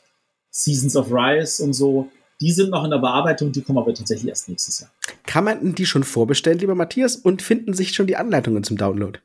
Seasons 0.51 0.95
of 0.95 1.12
Rise 1.12 1.63
und 1.63 1.74
so. 1.74 2.09
Die 2.39 2.51
sind 2.51 2.69
noch 2.69 2.83
in 2.83 2.91
der 2.91 3.00
Bearbeitung, 3.00 3.51
die 3.51 3.62
kommen 3.62 3.79
aber 3.79 3.93
tatsächlich 3.93 4.29
erst 4.29 4.47
nächstes 4.47 4.79
Jahr. 4.79 4.91
Kann 5.25 5.43
man 5.43 5.74
die 5.74 5.88
schon 5.88 6.03
vorbestellen, 6.03 6.59
lieber 6.59 6.75
Matthias, 6.75 7.15
und 7.15 7.41
finden 7.41 7.74
sich 7.74 7.93
schon 7.93 8.07
die 8.07 8.15
Anleitungen 8.15 8.63
zum 8.63 8.77
Download? 8.77 9.19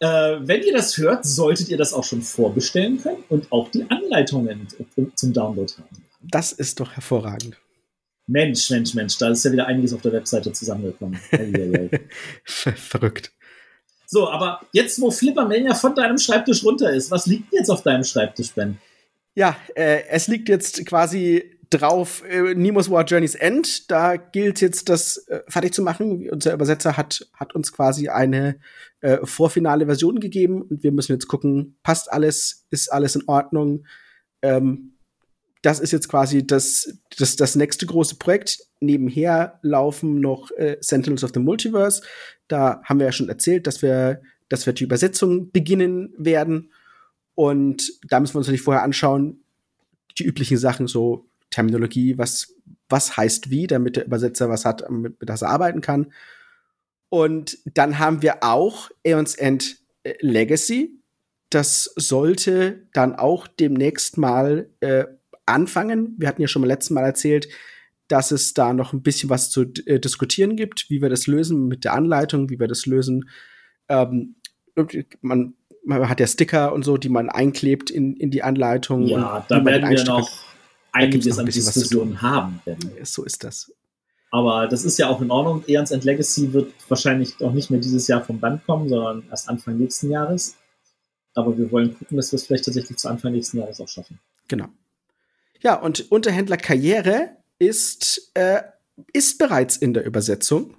Äh, 0.00 0.36
wenn 0.40 0.62
ihr 0.62 0.74
das 0.74 0.96
hört, 0.98 1.24
solltet 1.24 1.70
ihr 1.70 1.78
das 1.78 1.92
auch 1.92 2.04
schon 2.04 2.22
vorbestellen 2.22 3.00
können 3.00 3.24
und 3.30 3.50
auch 3.50 3.70
die 3.70 3.90
Anleitungen 3.90 4.68
zum 5.14 5.32
Download 5.32 5.72
haben. 5.78 6.04
Das 6.20 6.52
ist 6.52 6.78
doch 6.78 6.92
hervorragend. 6.92 7.56
Mensch, 8.28 8.70
Mensch, 8.70 8.94
Mensch, 8.94 9.18
da 9.18 9.30
ist 9.30 9.44
ja 9.44 9.52
wieder 9.52 9.66
einiges 9.66 9.92
auf 9.94 10.02
der 10.02 10.12
Webseite 10.12 10.52
zusammengekommen. 10.52 11.18
Verrückt. 12.44 13.32
So, 14.06 14.28
aber 14.28 14.60
jetzt, 14.72 15.00
wo 15.00 15.10
Flippermania 15.10 15.74
von 15.74 15.94
deinem 15.94 16.18
Schreibtisch 16.18 16.64
runter 16.64 16.90
ist, 16.92 17.10
was 17.10 17.26
liegt 17.26 17.52
jetzt 17.52 17.70
auf 17.70 17.82
deinem 17.82 18.04
Schreibtisch, 18.04 18.54
Ben? 18.54 18.78
Ja, 19.34 19.56
äh, 19.74 20.02
es 20.08 20.28
liegt 20.28 20.48
jetzt 20.48 20.84
quasi 20.86 21.58
drauf 21.70 22.22
äh, 22.28 22.54
Nemo's 22.54 22.90
War 22.90 23.04
Journey's 23.04 23.34
End. 23.34 23.90
Da 23.90 24.16
gilt 24.16 24.60
jetzt, 24.60 24.88
das 24.88 25.18
äh, 25.28 25.40
fertig 25.48 25.74
zu 25.74 25.82
machen. 25.82 26.28
Unser 26.30 26.54
Übersetzer 26.54 26.96
hat, 26.96 27.26
hat 27.34 27.54
uns 27.54 27.72
quasi 27.72 28.08
eine 28.08 28.58
äh, 29.00 29.18
vorfinale 29.24 29.86
Version 29.86 30.20
gegeben 30.20 30.62
und 30.62 30.82
wir 30.82 30.92
müssen 30.92 31.12
jetzt 31.12 31.28
gucken, 31.28 31.78
passt 31.82 32.12
alles, 32.12 32.66
ist 32.70 32.92
alles 32.92 33.16
in 33.16 33.24
Ordnung. 33.26 33.86
Ähm, 34.42 34.97
das 35.62 35.80
ist 35.80 35.92
jetzt 35.92 36.08
quasi 36.08 36.46
das, 36.46 36.98
das, 37.18 37.36
das 37.36 37.56
nächste 37.56 37.86
große 37.86 38.16
Projekt. 38.16 38.58
Nebenher 38.80 39.58
laufen 39.62 40.20
noch 40.20 40.50
äh, 40.52 40.76
Sentinels 40.80 41.24
of 41.24 41.32
the 41.34 41.40
Multiverse. 41.40 42.02
Da 42.46 42.80
haben 42.84 42.98
wir 42.98 43.06
ja 43.06 43.12
schon 43.12 43.28
erzählt, 43.28 43.66
dass 43.66 43.82
wir, 43.82 44.22
dass 44.48 44.66
wir 44.66 44.72
die 44.72 44.84
Übersetzung 44.84 45.50
beginnen 45.50 46.14
werden. 46.16 46.72
Und 47.34 47.92
da 48.08 48.20
müssen 48.20 48.34
wir 48.34 48.38
uns 48.38 48.46
natürlich 48.46 48.62
vorher 48.62 48.82
anschauen, 48.82 49.42
die 50.18 50.24
üblichen 50.24 50.58
Sachen, 50.58 50.86
so 50.86 51.28
Terminologie, 51.50 52.18
was, 52.18 52.54
was 52.88 53.16
heißt 53.16 53.50
wie, 53.50 53.66
damit 53.66 53.96
der 53.96 54.06
Übersetzer 54.06 54.48
was 54.48 54.64
hat, 54.64 54.88
mit 54.90 55.16
das 55.20 55.42
er 55.42 55.50
arbeiten 55.50 55.80
kann. 55.80 56.12
Und 57.08 57.58
dann 57.64 57.98
haben 57.98 58.22
wir 58.22 58.44
auch 58.44 58.90
Aeons 59.04 59.34
End 59.34 59.78
äh, 60.02 60.14
Legacy. 60.20 61.00
Das 61.50 61.92
sollte 61.96 62.86
dann 62.92 63.14
auch 63.14 63.46
demnächst 63.46 64.18
mal 64.18 64.68
äh, 64.80 65.04
anfangen. 65.48 66.14
Wir 66.18 66.28
hatten 66.28 66.42
ja 66.42 66.48
schon 66.48 66.62
mal 66.62 66.68
letztes 66.68 66.90
Mal 66.90 67.04
erzählt, 67.04 67.48
dass 68.08 68.30
es 68.30 68.54
da 68.54 68.72
noch 68.72 68.92
ein 68.92 69.02
bisschen 69.02 69.30
was 69.30 69.50
zu 69.50 69.62
äh, 69.86 70.00
diskutieren 70.00 70.56
gibt, 70.56 70.88
wie 70.88 71.02
wir 71.02 71.10
das 71.10 71.26
lösen 71.26 71.68
mit 71.68 71.84
der 71.84 71.94
Anleitung, 71.94 72.48
wie 72.50 72.58
wir 72.58 72.66
das 72.66 72.86
lösen. 72.86 73.28
Ähm, 73.88 74.36
man, 75.20 75.54
man, 75.84 76.08
hat 76.08 76.20
ja 76.20 76.26
Sticker 76.26 76.72
und 76.72 76.84
so, 76.84 76.96
die 76.96 77.08
man 77.08 77.28
einklebt 77.28 77.90
in, 77.90 78.16
in 78.16 78.30
die 78.30 78.42
Anleitung. 78.42 79.06
Ja, 79.06 79.44
da 79.48 79.64
werden 79.64 79.90
wir 79.90 80.04
noch 80.04 80.30
einiges 80.92 81.38
an 81.38 81.46
Diskussionen 81.46 82.22
haben. 82.22 82.60
So 83.02 83.24
ist 83.24 83.44
das. 83.44 83.72
Aber 84.30 84.68
das 84.68 84.84
ist 84.84 84.98
ja 84.98 85.08
auch 85.08 85.20
in 85.22 85.30
Ordnung. 85.30 85.64
Eons 85.66 85.90
End 85.90 86.04
Legacy 86.04 86.52
wird 86.52 86.72
wahrscheinlich 86.88 87.40
auch 87.42 87.52
nicht 87.52 87.70
mehr 87.70 87.80
dieses 87.80 88.06
Jahr 88.08 88.22
vom 88.22 88.40
Band 88.40 88.64
kommen, 88.66 88.88
sondern 88.88 89.24
erst 89.30 89.48
Anfang 89.48 89.78
nächsten 89.78 90.10
Jahres. 90.10 90.56
Aber 91.34 91.56
wir 91.56 91.70
wollen 91.70 91.96
gucken, 91.98 92.16
dass 92.16 92.32
wir 92.32 92.36
es 92.36 92.46
vielleicht 92.46 92.64
tatsächlich 92.66 92.98
zu 92.98 93.08
Anfang 93.08 93.32
nächsten 93.32 93.58
Jahres 93.58 93.80
auch 93.80 93.88
schaffen. 93.88 94.18
Genau. 94.48 94.68
Ja, 95.60 95.74
und 95.74 96.10
Unterhändler 96.10 96.56
Karriere 96.56 97.30
ist, 97.58 98.30
äh, 98.34 98.62
ist 99.12 99.38
bereits 99.38 99.76
in 99.76 99.94
der 99.94 100.04
Übersetzung 100.04 100.76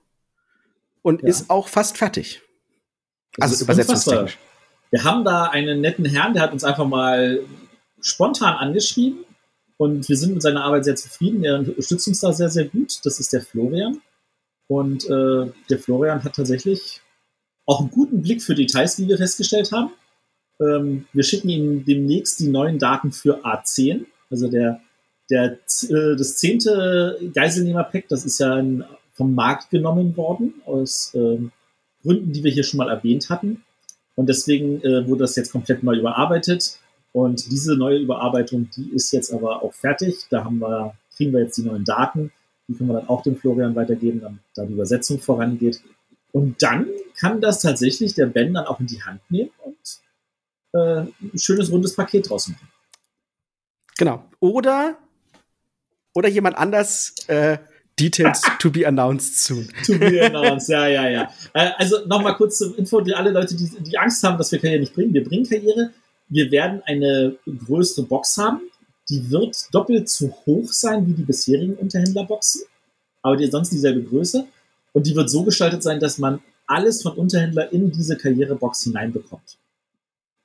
und 1.01 1.21
ja. 1.21 1.29
ist 1.29 1.50
auch 1.50 1.67
fast 1.67 1.98
fertig. 1.98 2.41
Das 3.36 3.51
also 3.51 3.65
übersetzungstechnisch. 3.65 4.38
Wir 4.91 5.03
haben 5.03 5.24
da 5.24 5.45
einen 5.45 5.81
netten 5.81 6.05
Herrn, 6.05 6.33
der 6.33 6.41
hat 6.43 6.53
uns 6.53 6.63
einfach 6.63 6.88
mal 6.88 7.41
spontan 8.01 8.55
angeschrieben 8.55 9.25
und 9.77 10.09
wir 10.09 10.17
sind 10.17 10.33
mit 10.33 10.41
seiner 10.41 10.63
Arbeit 10.63 10.86
sehr 10.86 10.95
zufrieden. 10.95 11.43
Er 11.43 11.59
unterstützt 11.59 12.07
uns 12.07 12.19
da 12.21 12.33
sehr, 12.33 12.50
sehr 12.50 12.65
gut. 12.65 13.00
Das 13.03 13.19
ist 13.19 13.31
der 13.31 13.41
Florian. 13.41 14.01
Und 14.67 15.05
äh, 15.05 15.51
der 15.69 15.79
Florian 15.79 16.24
hat 16.24 16.36
tatsächlich 16.36 17.01
auch 17.65 17.79
einen 17.79 17.91
guten 17.91 18.21
Blick 18.21 18.41
für 18.41 18.55
Details, 18.55 19.00
wie 19.00 19.07
wir 19.07 19.17
festgestellt 19.17 19.71
haben. 19.71 19.91
Ähm, 20.59 21.07
wir 21.13 21.24
schicken 21.24 21.50
ihm 21.50 21.86
demnächst 21.86 22.39
die 22.39 22.50
neuen 22.50 22.77
Daten 22.77 23.12
für 23.12 23.45
A10. 23.45 24.05
Also 24.29 24.48
der, 24.50 24.81
der, 25.29 25.53
äh, 25.53 26.15
das 26.15 26.38
zehnte 26.38 27.19
Geiselnehmer-Pack, 27.33 28.07
das 28.07 28.25
ist 28.25 28.39
ja 28.39 28.63
vom 29.13 29.36
Markt 29.36 29.69
genommen 29.69 30.15
worden, 30.15 30.55
aus 30.65 31.13
äh, 31.13 31.39
Gründen, 32.03 32.31
die 32.31 32.43
wir 32.43 32.51
hier 32.51 32.63
schon 32.63 32.77
mal 32.77 32.89
erwähnt 32.89 33.29
hatten. 33.29 33.63
Und 34.15 34.27
deswegen 34.27 34.81
äh, 34.81 35.07
wurde 35.07 35.21
das 35.21 35.36
jetzt 35.36 35.51
komplett 35.51 35.83
neu 35.83 35.98
überarbeitet. 35.98 36.79
Und 37.12 37.51
diese 37.51 37.75
neue 37.75 37.98
Überarbeitung, 37.98 38.69
die 38.75 38.89
ist 38.91 39.12
jetzt 39.12 39.33
aber 39.33 39.63
auch 39.63 39.74
fertig. 39.74 40.25
Da 40.29 40.43
haben 40.43 40.59
wir, 40.59 40.93
kriegen 41.15 41.33
wir 41.33 41.41
jetzt 41.41 41.57
die 41.57 41.63
neuen 41.63 41.83
Daten. 41.83 42.31
Die 42.67 42.75
können 42.75 42.89
wir 42.89 43.00
dann 43.00 43.09
auch 43.09 43.24
dem 43.24 43.36
Florian 43.36 43.75
weitergeben, 43.75 44.21
damit 44.21 44.39
da 44.55 44.65
die 44.65 44.74
Übersetzung 44.74 45.19
vorangeht. 45.19 45.81
Und 46.31 46.62
dann 46.62 46.88
kann 47.17 47.41
das 47.41 47.62
tatsächlich 47.62 48.13
der 48.13 48.27
Ben 48.27 48.53
dann 48.53 48.67
auch 48.67 48.79
in 48.79 48.86
die 48.86 49.01
Hand 49.01 49.21
nehmen 49.29 49.50
und 49.63 49.77
äh, 50.74 51.01
ein 51.21 51.38
schönes 51.38 51.71
rundes 51.71 51.95
Paket 51.95 52.29
draus 52.29 52.48
machen. 52.48 52.67
Genau. 54.00 54.24
Oder, 54.39 54.98
oder 56.15 56.29
jemand 56.29 56.58
anders 56.58 57.15
äh, 57.27 57.58
Details 58.00 58.41
to 58.60 58.72
be 58.72 58.88
announced 58.88 59.44
soon. 59.44 59.68
to 59.86 60.00
be 60.00 60.25
announced, 60.25 60.70
ja, 60.70 60.88
ja, 60.88 61.10
ja. 61.10 61.29
Äh, 61.53 61.72
also 61.77 62.06
nochmal 62.08 62.36
kurz 62.36 62.60
zur 62.60 62.77
Info, 62.77 63.01
die 63.01 63.13
alle 63.13 63.32
Leute, 63.32 63.58
die, 63.58 63.70
die 63.70 63.98
Angst 63.98 64.24
haben, 64.24 64.38
dass 64.38 64.53
wir 64.53 64.60
Karriere 64.60 64.79
nicht 64.79 64.96
bringen. 64.96 65.13
Wir 65.13 65.25
bringen 65.25 65.46
Karriere, 65.46 65.91
wir 66.29 66.50
werden 66.50 66.82
eine 66.86 67.36
größere 67.46 68.06
Box 68.06 68.38
haben. 68.38 68.62
Die 69.10 69.29
wird 69.29 69.58
doppelt 69.74 70.08
so 70.08 70.34
hoch 70.46 70.72
sein 70.72 71.06
wie 71.06 71.13
die 71.13 71.24
bisherigen 71.24 71.75
Unterhändlerboxen, 71.75 72.62
aber 73.22 73.36
die 73.36 73.48
sonst 73.48 73.74
dieselbe 73.74 74.01
Größe. 74.03 74.48
Und 74.94 75.08
die 75.08 75.15
wird 75.15 75.29
so 75.29 75.44
gestaltet 75.44 75.84
sein, 75.84 76.00
dass 76.00 76.20
man 76.20 76.39
alles 76.68 77.01
von 77.01 77.18
Unterhändler 77.18 77.74
in 77.74 77.91
diese 77.91 78.15
Karrierebox 78.15 78.84
hineinbekommt. 78.84 79.58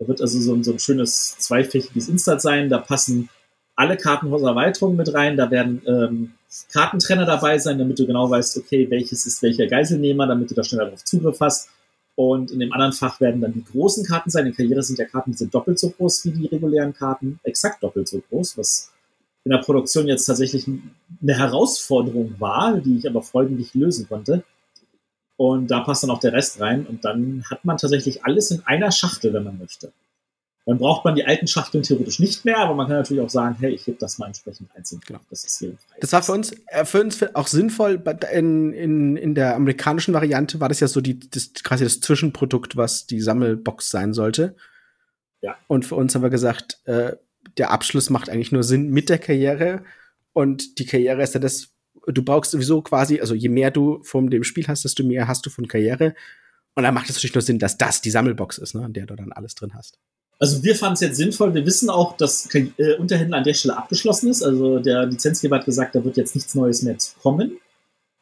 Da 0.01 0.09
wird 0.09 0.21
also 0.21 0.41
so 0.41 0.55
ein, 0.55 0.65
so 0.65 0.73
ein 0.73 0.81
schönes 0.81 1.39
zweifächiges 1.39 2.09
Instat 2.09 2.43
sein. 2.43 2.69
Da 2.69 2.79
passen 2.79 3.29
alle 3.77 3.97
Kartenhauserweiterungen 3.97 4.97
mit 4.97 5.13
rein. 5.15 5.37
Da 5.37 5.51
werden 5.51 5.83
ähm, 5.87 6.35
Kartentrenner 6.73 7.27
dabei 7.27 7.59
sein, 7.59 7.79
damit 7.79 7.99
du 7.99 8.07
genau 8.07 8.31
weißt, 8.31 8.57
okay, 8.59 8.89
welches 8.91 9.27
ist 9.27 9.43
welcher 9.43 9.67
Geiselnehmer, 9.67 10.27
damit 10.27 10.51
du 10.51 10.55
da 10.55 10.63
schneller 10.63 10.87
darauf 10.87 11.05
Zugriff 11.05 11.41
hast. 11.41 11.69
Und 12.17 12.53
in 12.53 12.61
dem 12.61 12.73
anderen 12.73 12.93
Fach 12.93 13.21
werden 13.21 13.41
dann 13.41 13.53
die 13.53 13.65
großen 13.65 14.05
Karten 14.05 14.31
sein. 14.31 14.47
In 14.47 14.55
Karriere 14.55 14.83
sind 14.83 14.99
ja 14.99 15.05
Karten, 15.05 15.33
die 15.33 15.39
sind 15.39 15.53
doppelt 15.53 15.79
so 15.79 15.91
groß 15.91 16.25
wie 16.27 16.31
die 16.31 16.47
regulären 16.47 16.95
Karten, 16.95 17.41
exakt 17.43 17.83
doppelt 17.83 18.07
so 18.07 18.23
groß, 18.31 18.57
was 18.57 18.93
in 19.45 19.51
der 19.51 19.59
Produktion 19.59 20.07
jetzt 20.07 20.25
tatsächlich 20.25 20.67
eine 20.67 21.35
Herausforderung 21.37 22.35
war, 22.39 22.79
die 22.79 22.99
ich 22.99 23.09
aber 23.09 23.23
freundlich 23.23 23.75
lösen 23.75 24.09
konnte. 24.09 24.45
Und 25.37 25.71
da 25.71 25.81
passt 25.81 26.05
dann 26.05 26.11
auch 26.11 26.21
der 26.21 26.33
Rest 26.33 26.61
rein. 26.61 26.87
Und 26.87 27.05
dann 27.05 27.45
hat 27.51 27.65
man 27.65 27.77
tatsächlich 27.77 28.25
alles 28.25 28.53
in 28.53 28.63
einer 28.65 28.93
Schachtel, 28.93 29.33
wenn 29.33 29.45
man 29.45 29.59
möchte. 29.59 29.93
Dann 30.67 30.79
braucht 30.79 31.05
man 31.05 31.15
die 31.15 31.25
alten 31.25 31.47
Schachteln 31.47 31.83
theoretisch 31.83 32.19
nicht 32.21 32.47
mehr, 32.47 32.57
aber 32.57 32.75
man 32.75 32.87
kann 32.87 32.97
natürlich 32.97 33.23
auch 33.23 33.29
sagen, 33.29 33.57
hey, 33.61 33.75
ich 33.75 33.87
heb 33.87 33.99
das 33.99 34.17
mal 34.17 34.29
entsprechend 34.29 34.71
einzeln. 34.75 35.03
Genau. 35.07 35.21
Das 35.29 35.45
ist 35.45 35.59
hier 35.59 35.75
Das 36.01 36.13
war 36.13 36.23
für 36.23 36.33
uns, 36.33 36.55
äh, 36.69 36.87
für 36.87 37.03
uns 37.03 37.23
auch 37.35 37.49
sinnvoll. 37.49 38.03
In, 38.33 38.73
in, 38.73 39.17
in 39.17 39.35
der 39.35 39.57
amerikanischen 39.57 40.15
Variante 40.15 40.61
war 40.61 40.71
das 40.71 40.81
ja 40.81 40.89
so 40.89 41.03
die, 41.03 41.21
das, 41.21 41.53
quasi 41.63 41.85
das 41.85 42.01
Zwischenprodukt, 42.01 42.79
was 42.79 43.07
die 43.07 43.21
Sammelbox 43.21 43.91
sein 43.91 44.15
sollte. 44.15 44.57
Ja. 45.43 45.59
Und 45.67 45.85
für 45.85 45.97
uns 45.97 46.15
haben 46.15 46.23
wir 46.23 46.31
gesagt, 46.31 46.81
äh, 46.87 47.13
der 47.59 47.71
Abschluss 47.71 48.09
macht 48.09 48.31
eigentlich 48.31 48.53
nur 48.53 48.63
Sinn 48.63 48.89
mit 48.89 49.11
der 49.11 49.19
Karriere. 49.19 49.85
Und 50.33 50.79
die 50.79 50.87
Karriere 50.87 51.23
ist 51.23 51.35
ja 51.35 51.41
das, 51.41 51.75
du 52.07 52.23
brauchst 52.23 52.53
sowieso 52.53 52.81
quasi, 52.81 53.21
also 53.21 53.35
je 53.35 53.51
mehr 53.51 53.71
du 53.71 54.03
von 54.03 54.31
dem 54.31 54.45
Spiel 54.45 54.67
hast, 54.67 54.85
desto 54.85 55.05
mehr 55.05 55.29
hast 55.29 55.45
du 55.45 55.51
von 55.51 55.69
Karriere. 55.69 56.15
Und 56.75 56.85
dann 56.85 56.95
macht 56.95 57.11
es 57.11 57.17
natürlich 57.17 57.35
nur 57.35 57.43
Sinn, 57.43 57.59
dass 57.59 57.77
das 57.77 58.01
die 58.01 58.11
Sammelbox 58.11 58.57
ist, 58.57 58.75
ne, 58.75 58.83
an 58.83 58.95
der 58.95 59.05
du 59.05 59.15
dann 59.15 59.33
alles 59.33 59.55
drin 59.55 59.75
hast. 59.75 59.99
Also 60.39 60.63
wir 60.63 60.75
fanden 60.75 60.95
es 60.95 61.01
jetzt 61.01 61.17
sinnvoll. 61.17 61.55
Wir 61.55 61.65
wissen 61.65 61.91
auch, 61.91 62.17
dass 62.17 62.53
äh, 62.55 62.97
Unterhändler 62.99 63.39
an 63.39 63.45
der 63.45 63.55
Stelle 63.55 63.77
abgeschlossen 63.77 64.31
ist. 64.31 64.43
Also 64.43 64.79
der 64.79 65.07
Lizenzgeber 65.07 65.57
hat 65.57 65.65
gesagt, 65.65 65.95
da 65.95 66.05
wird 66.05 66.17
jetzt 66.17 66.35
nichts 66.35 66.55
Neues 66.55 66.83
mehr 66.83 66.97
kommen. 67.23 67.59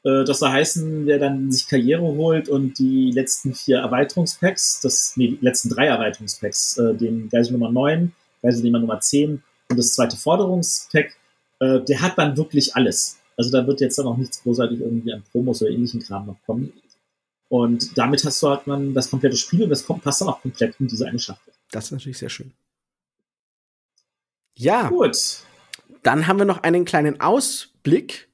Äh, 0.04 0.24
das 0.24 0.40
soll 0.40 0.50
heißen, 0.50 1.06
wer 1.06 1.18
dann 1.18 1.50
sich 1.50 1.66
Karriere 1.68 2.02
holt 2.02 2.48
und 2.48 2.78
die 2.78 3.10
letzten 3.12 3.54
vier 3.54 3.78
Erweiterungspacks, 3.78 4.80
das, 4.80 5.14
nee, 5.16 5.28
die 5.28 5.38
letzten 5.40 5.70
drei 5.70 5.86
Erweiterungspacks, 5.86 6.78
äh, 6.78 6.94
den 6.94 7.28
Geisel 7.28 7.52
Nummer 7.52 7.70
9, 7.70 8.12
Geisel 8.42 8.70
Nummer 8.70 9.00
10 9.00 9.42
und 9.70 9.78
das 9.78 9.94
zweite 9.94 10.16
Forderungspack, 10.16 11.16
äh, 11.60 11.80
der 11.80 12.02
hat 12.02 12.18
dann 12.18 12.36
wirklich 12.36 12.74
alles. 12.76 13.18
Also 13.36 13.50
da 13.50 13.66
wird 13.66 13.80
jetzt 13.80 13.98
dann 13.98 14.06
auch 14.06 14.16
nichts 14.16 14.42
großartig 14.42 14.80
irgendwie 14.80 15.12
an 15.12 15.22
Promos 15.32 15.62
oder 15.62 15.70
ähnlichen 15.70 16.02
Kram 16.02 16.26
noch 16.26 16.36
kommen. 16.44 16.72
Und 17.52 17.98
damit 17.98 18.24
hast 18.24 18.42
du 18.42 18.48
halt 18.48 18.66
man 18.66 18.94
das 18.94 19.10
komplette 19.10 19.36
Spiel 19.36 19.64
und 19.64 19.68
das 19.68 19.84
kommt, 19.84 20.02
passt 20.02 20.22
dann 20.22 20.28
auch 20.28 20.40
komplett 20.40 20.74
in 20.80 20.86
diese 20.86 21.06
eine 21.06 21.18
Schachtel. 21.18 21.52
Das 21.70 21.84
ist 21.84 21.90
natürlich 21.90 22.16
sehr 22.16 22.30
schön. 22.30 22.54
Ja. 24.56 24.88
Gut. 24.88 25.18
Dann 26.02 26.26
haben 26.26 26.38
wir 26.38 26.46
noch 26.46 26.62
einen 26.62 26.86
kleinen 26.86 27.20
Ausblick. 27.20 28.30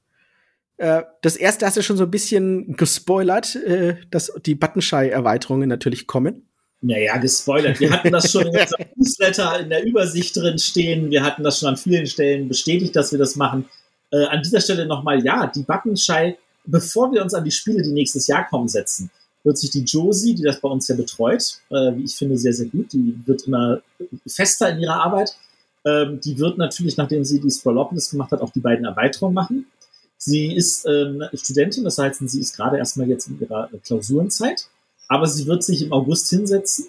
Äh, 0.77 1.03
das 1.21 1.35
erste 1.35 1.65
hast 1.65 1.75
du 1.75 1.83
schon 1.83 1.97
so 1.97 2.05
ein 2.05 2.11
bisschen 2.11 2.77
gespoilert, 2.77 3.57
äh, 3.57 3.97
dass 4.09 4.31
die 4.45 4.55
Buttonshy-Erweiterungen 4.55 5.67
natürlich 5.67 6.07
kommen. 6.07 6.47
Naja, 6.79 7.17
gespoilert. 7.17 7.81
Wir 7.81 7.91
hatten 7.91 8.13
das 8.13 8.31
schon 8.31 8.47
in 8.47 8.57
unserem 8.57 8.85
Newsletter 8.95 9.59
in 9.59 9.69
der 9.69 9.83
Übersicht 9.83 10.37
drin 10.37 10.57
stehen. 10.57 11.11
Wir 11.11 11.25
hatten 11.25 11.43
das 11.43 11.59
schon 11.59 11.67
an 11.67 11.75
vielen 11.75 12.07
Stellen 12.07 12.47
bestätigt, 12.47 12.95
dass 12.95 13.11
wir 13.11 13.19
das 13.19 13.35
machen. 13.35 13.67
Äh, 14.11 14.27
an 14.27 14.41
dieser 14.41 14.61
Stelle 14.61 14.85
nochmal, 14.85 15.21
ja, 15.25 15.47
die 15.47 15.63
Buttonshy, 15.63 16.37
bevor 16.69 17.11
wir 17.11 17.21
uns 17.21 17.33
an 17.33 17.43
die 17.43 17.51
Spiele, 17.51 17.81
die 17.83 17.91
nächstes 17.91 18.27
Jahr 18.27 18.47
kommen, 18.47 18.67
setzen, 18.67 19.09
wird 19.43 19.57
sich 19.57 19.71
die 19.71 19.83
Josie, 19.83 20.35
die 20.35 20.43
das 20.43 20.59
bei 20.59 20.69
uns 20.69 20.87
ja 20.87 20.95
betreut, 20.95 21.59
äh, 21.69 21.95
wie 21.95 22.03
ich 22.03 22.15
finde, 22.15 22.37
sehr, 22.37 22.53
sehr 22.53 22.67
gut, 22.67 22.91
die 22.93 23.19
wird 23.25 23.43
immer 23.47 23.81
fester 24.27 24.69
in 24.69 24.79
ihrer 24.79 25.03
Arbeit. 25.03 25.35
Ähm, 25.85 26.19
die 26.19 26.37
wird 26.37 26.57
natürlich, 26.57 26.97
nachdem 26.97 27.23
sie 27.23 27.39
die 27.39 27.49
Sprawlopolis 27.49 28.11
gemacht 28.11 28.31
hat, 28.31 28.41
auch 28.41 28.51
die 28.51 28.59
beiden 28.59 28.85
Erweiterungen 28.85 29.33
machen. 29.33 29.65
Sie 30.17 30.53
ist 30.53 30.85
ähm, 30.85 31.23
Studentin, 31.33 31.85
das 31.85 31.97
heißt, 31.97 32.21
sie 32.27 32.41
ist 32.41 32.55
gerade 32.57 32.77
erstmal 32.77 33.07
jetzt 33.07 33.27
in 33.27 33.39
ihrer 33.39 33.69
Klausurenzeit. 33.85 34.67
aber 35.07 35.25
sie 35.27 35.47
wird 35.47 35.63
sich 35.63 35.81
im 35.81 35.91
August 35.91 36.29
hinsetzen. 36.29 36.87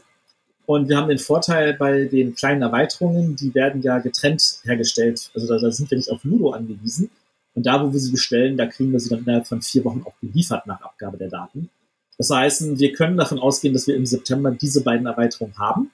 Und 0.66 0.88
wir 0.88 0.96
haben 0.96 1.08
den 1.08 1.18
Vorteil 1.18 1.74
bei 1.74 2.04
den 2.04 2.34
kleinen 2.34 2.62
Erweiterungen, 2.62 3.34
die 3.34 3.54
werden 3.54 3.82
ja 3.82 3.98
getrennt 3.98 4.60
hergestellt. 4.62 5.30
Also 5.34 5.48
da, 5.48 5.58
da 5.58 5.72
sind 5.72 5.90
wir 5.90 5.98
nicht 5.98 6.10
auf 6.10 6.22
Ludo 6.22 6.50
angewiesen. 6.50 7.10
Und 7.54 7.66
da, 7.66 7.84
wo 7.84 7.92
wir 7.92 8.00
sie 8.00 8.12
bestellen, 8.12 8.56
da 8.56 8.66
kriegen 8.66 8.92
wir 8.92 9.00
sie 9.00 9.10
dann 9.10 9.20
innerhalb 9.20 9.46
von 9.46 9.62
vier 9.62 9.84
Wochen 9.84 10.02
auch 10.04 10.14
geliefert 10.20 10.66
nach 10.66 10.80
Abgabe 10.80 11.16
der 11.18 11.28
Daten. 11.28 11.70
Das 12.16 12.30
heißt, 12.30 12.78
wir 12.78 12.92
können 12.92 13.16
davon 13.16 13.38
ausgehen, 13.38 13.74
dass 13.74 13.86
wir 13.86 13.96
im 13.96 14.06
September 14.06 14.50
diese 14.50 14.82
beiden 14.82 15.06
Erweiterungen 15.06 15.58
haben. 15.58 15.90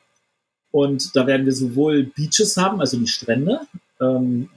Und 0.71 1.15
da 1.17 1.27
werden 1.27 1.47
wir 1.47 1.53
sowohl 1.53 2.05
Beaches 2.05 2.57
haben, 2.57 2.81
also 2.81 2.99
die 2.99 3.07
Strände. 3.07 3.61
Ähm, 4.01 4.49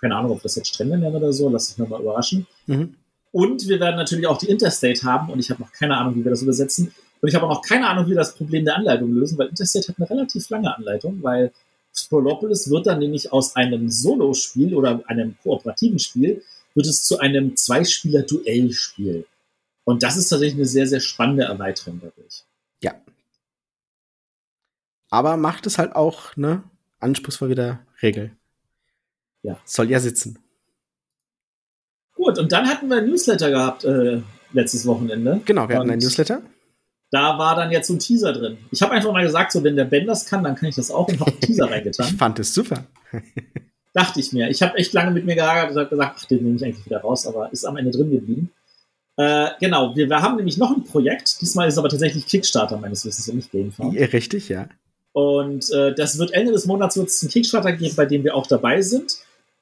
keine 0.00 0.16
Ahnung, 0.16 0.32
ob 0.32 0.42
das 0.42 0.56
jetzt 0.56 0.68
Strände 0.68 0.98
nennen 0.98 1.14
oder 1.14 1.32
so, 1.32 1.48
lass 1.48 1.68
dich 1.68 1.78
nochmal 1.78 2.00
überraschen. 2.02 2.46
Mhm. 2.66 2.96
Und 3.30 3.66
wir 3.68 3.80
werden 3.80 3.96
natürlich 3.96 4.26
auch 4.26 4.36
die 4.36 4.50
Interstate 4.50 5.02
haben 5.04 5.32
und 5.32 5.38
ich 5.38 5.50
habe 5.50 5.62
noch 5.62 5.72
keine 5.72 5.96
Ahnung, 5.96 6.16
wie 6.16 6.24
wir 6.24 6.30
das 6.30 6.42
übersetzen. 6.42 6.92
Und 7.20 7.28
ich 7.28 7.34
habe 7.34 7.46
auch 7.46 7.54
noch 7.54 7.62
keine 7.62 7.88
Ahnung, 7.88 8.06
wie 8.06 8.10
wir 8.10 8.16
das 8.16 8.34
Problem 8.34 8.64
der 8.64 8.76
Anleitung 8.76 9.12
lösen, 9.12 9.38
weil 9.38 9.48
Interstate 9.48 9.88
hat 9.88 9.96
eine 9.98 10.10
relativ 10.10 10.50
lange 10.50 10.76
Anleitung, 10.76 11.22
weil 11.22 11.52
Sporopolis 11.94 12.70
wird 12.70 12.86
dann 12.86 12.98
nämlich 12.98 13.32
aus 13.32 13.56
einem 13.56 13.88
Solo-Spiel 13.88 14.74
oder 14.74 15.02
einem 15.06 15.36
kooperativen 15.42 15.98
Spiel, 15.98 16.42
wird 16.74 16.86
es 16.86 17.04
zu 17.04 17.18
einem 17.18 17.56
Zweispieler-Duell-Spiel. 17.56 19.26
Und 19.84 20.02
das 20.02 20.16
ist 20.16 20.28
tatsächlich 20.28 20.56
eine 20.56 20.66
sehr, 20.66 20.86
sehr 20.86 21.00
spannende 21.00 21.44
Erweiterung 21.44 22.00
dadurch. 22.02 22.44
Ja. 22.82 22.94
Aber 25.10 25.36
macht 25.36 25.66
es 25.66 25.78
halt 25.78 25.94
auch, 25.94 26.36
ne, 26.36 26.62
anspruchsvoll 27.00 27.50
wieder 27.50 27.80
Regel. 28.00 28.30
Ja. 29.42 29.58
Soll 29.64 29.90
ja 29.90 30.00
sitzen. 30.00 30.38
Gut, 32.14 32.38
und 32.38 32.52
dann 32.52 32.68
hatten 32.68 32.88
wir 32.88 32.98
ein 32.98 33.06
Newsletter 33.06 33.50
gehabt 33.50 33.84
äh, 33.84 34.22
letztes 34.52 34.86
Wochenende. 34.86 35.40
Genau, 35.44 35.68
wir 35.68 35.76
hatten 35.78 35.90
ein 35.90 35.98
Newsletter. 35.98 36.42
Da 37.12 37.38
war 37.38 37.54
dann 37.54 37.70
jetzt 37.70 37.88
so 37.88 37.94
ein 37.94 37.98
Teaser 37.98 38.32
drin. 38.32 38.56
Ich 38.70 38.80
habe 38.80 38.92
einfach 38.92 39.12
mal 39.12 39.22
gesagt, 39.22 39.52
so 39.52 39.62
wenn 39.62 39.76
der 39.76 39.84
Ben 39.84 40.06
das 40.06 40.24
kann, 40.24 40.42
dann 40.42 40.54
kann 40.54 40.70
ich 40.70 40.76
das 40.76 40.90
auch 40.90 41.06
und 41.08 41.20
habe 41.20 41.30
einen 41.30 41.40
Teaser 41.40 41.70
reingetan. 41.70 42.06
Ich 42.06 42.16
fand 42.16 42.38
es 42.38 42.54
super. 42.54 42.86
Dachte 43.92 44.18
ich 44.18 44.32
mir. 44.32 44.48
Ich 44.48 44.62
habe 44.62 44.78
echt 44.78 44.94
lange 44.94 45.10
mit 45.10 45.26
mir 45.26 45.34
geärgert 45.34 45.72
und 45.72 45.76
habe 45.76 45.90
gesagt, 45.90 46.16
ach, 46.18 46.24
den 46.24 46.42
nehme 46.42 46.56
ich 46.56 46.64
eigentlich 46.64 46.86
wieder 46.86 47.02
raus, 47.02 47.26
aber 47.26 47.52
ist 47.52 47.66
am 47.66 47.76
Ende 47.76 47.90
drin 47.90 48.10
geblieben. 48.10 48.50
Äh, 49.18 49.48
genau, 49.60 49.94
wir, 49.94 50.08
wir, 50.08 50.22
haben 50.22 50.36
nämlich 50.36 50.56
noch 50.56 50.74
ein 50.74 50.84
Projekt. 50.84 51.42
Diesmal 51.42 51.68
ist 51.68 51.74
es 51.74 51.78
aber 51.78 51.90
tatsächlich 51.90 52.26
Kickstarter 52.26 52.78
meines 52.78 53.04
Wissens 53.04 53.28
und 53.28 53.36
nicht 53.36 53.52
Gamefarm. 53.52 53.92
Ja, 53.92 54.06
richtig, 54.06 54.48
ja. 54.48 54.68
Und 55.12 55.70
äh, 55.70 55.94
das 55.94 56.18
wird 56.18 56.32
Ende 56.32 56.52
des 56.52 56.64
Monats 56.64 56.96
wird 56.96 57.08
es 57.08 57.22
einen 57.22 57.30
Kickstarter 57.30 57.72
geben, 57.74 57.94
bei 57.94 58.06
dem 58.06 58.24
wir 58.24 58.34
auch 58.34 58.46
dabei 58.46 58.80
sind. 58.80 59.18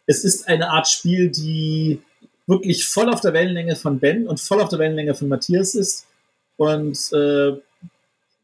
Es 0.06 0.22
ist 0.22 0.46
eine 0.46 0.70
Art 0.70 0.86
Spiel, 0.86 1.30
die 1.30 2.00
wirklich 2.46 2.86
voll 2.86 3.08
auf 3.08 3.20
der 3.20 3.32
Wellenlänge 3.32 3.74
von 3.74 3.98
Ben 3.98 4.28
und 4.28 4.38
voll 4.38 4.60
auf 4.60 4.68
der 4.68 4.78
Wellenlänge 4.78 5.16
von 5.16 5.26
Matthias 5.26 5.74
ist. 5.74 6.06
Und 6.60 7.10
äh, 7.14 7.58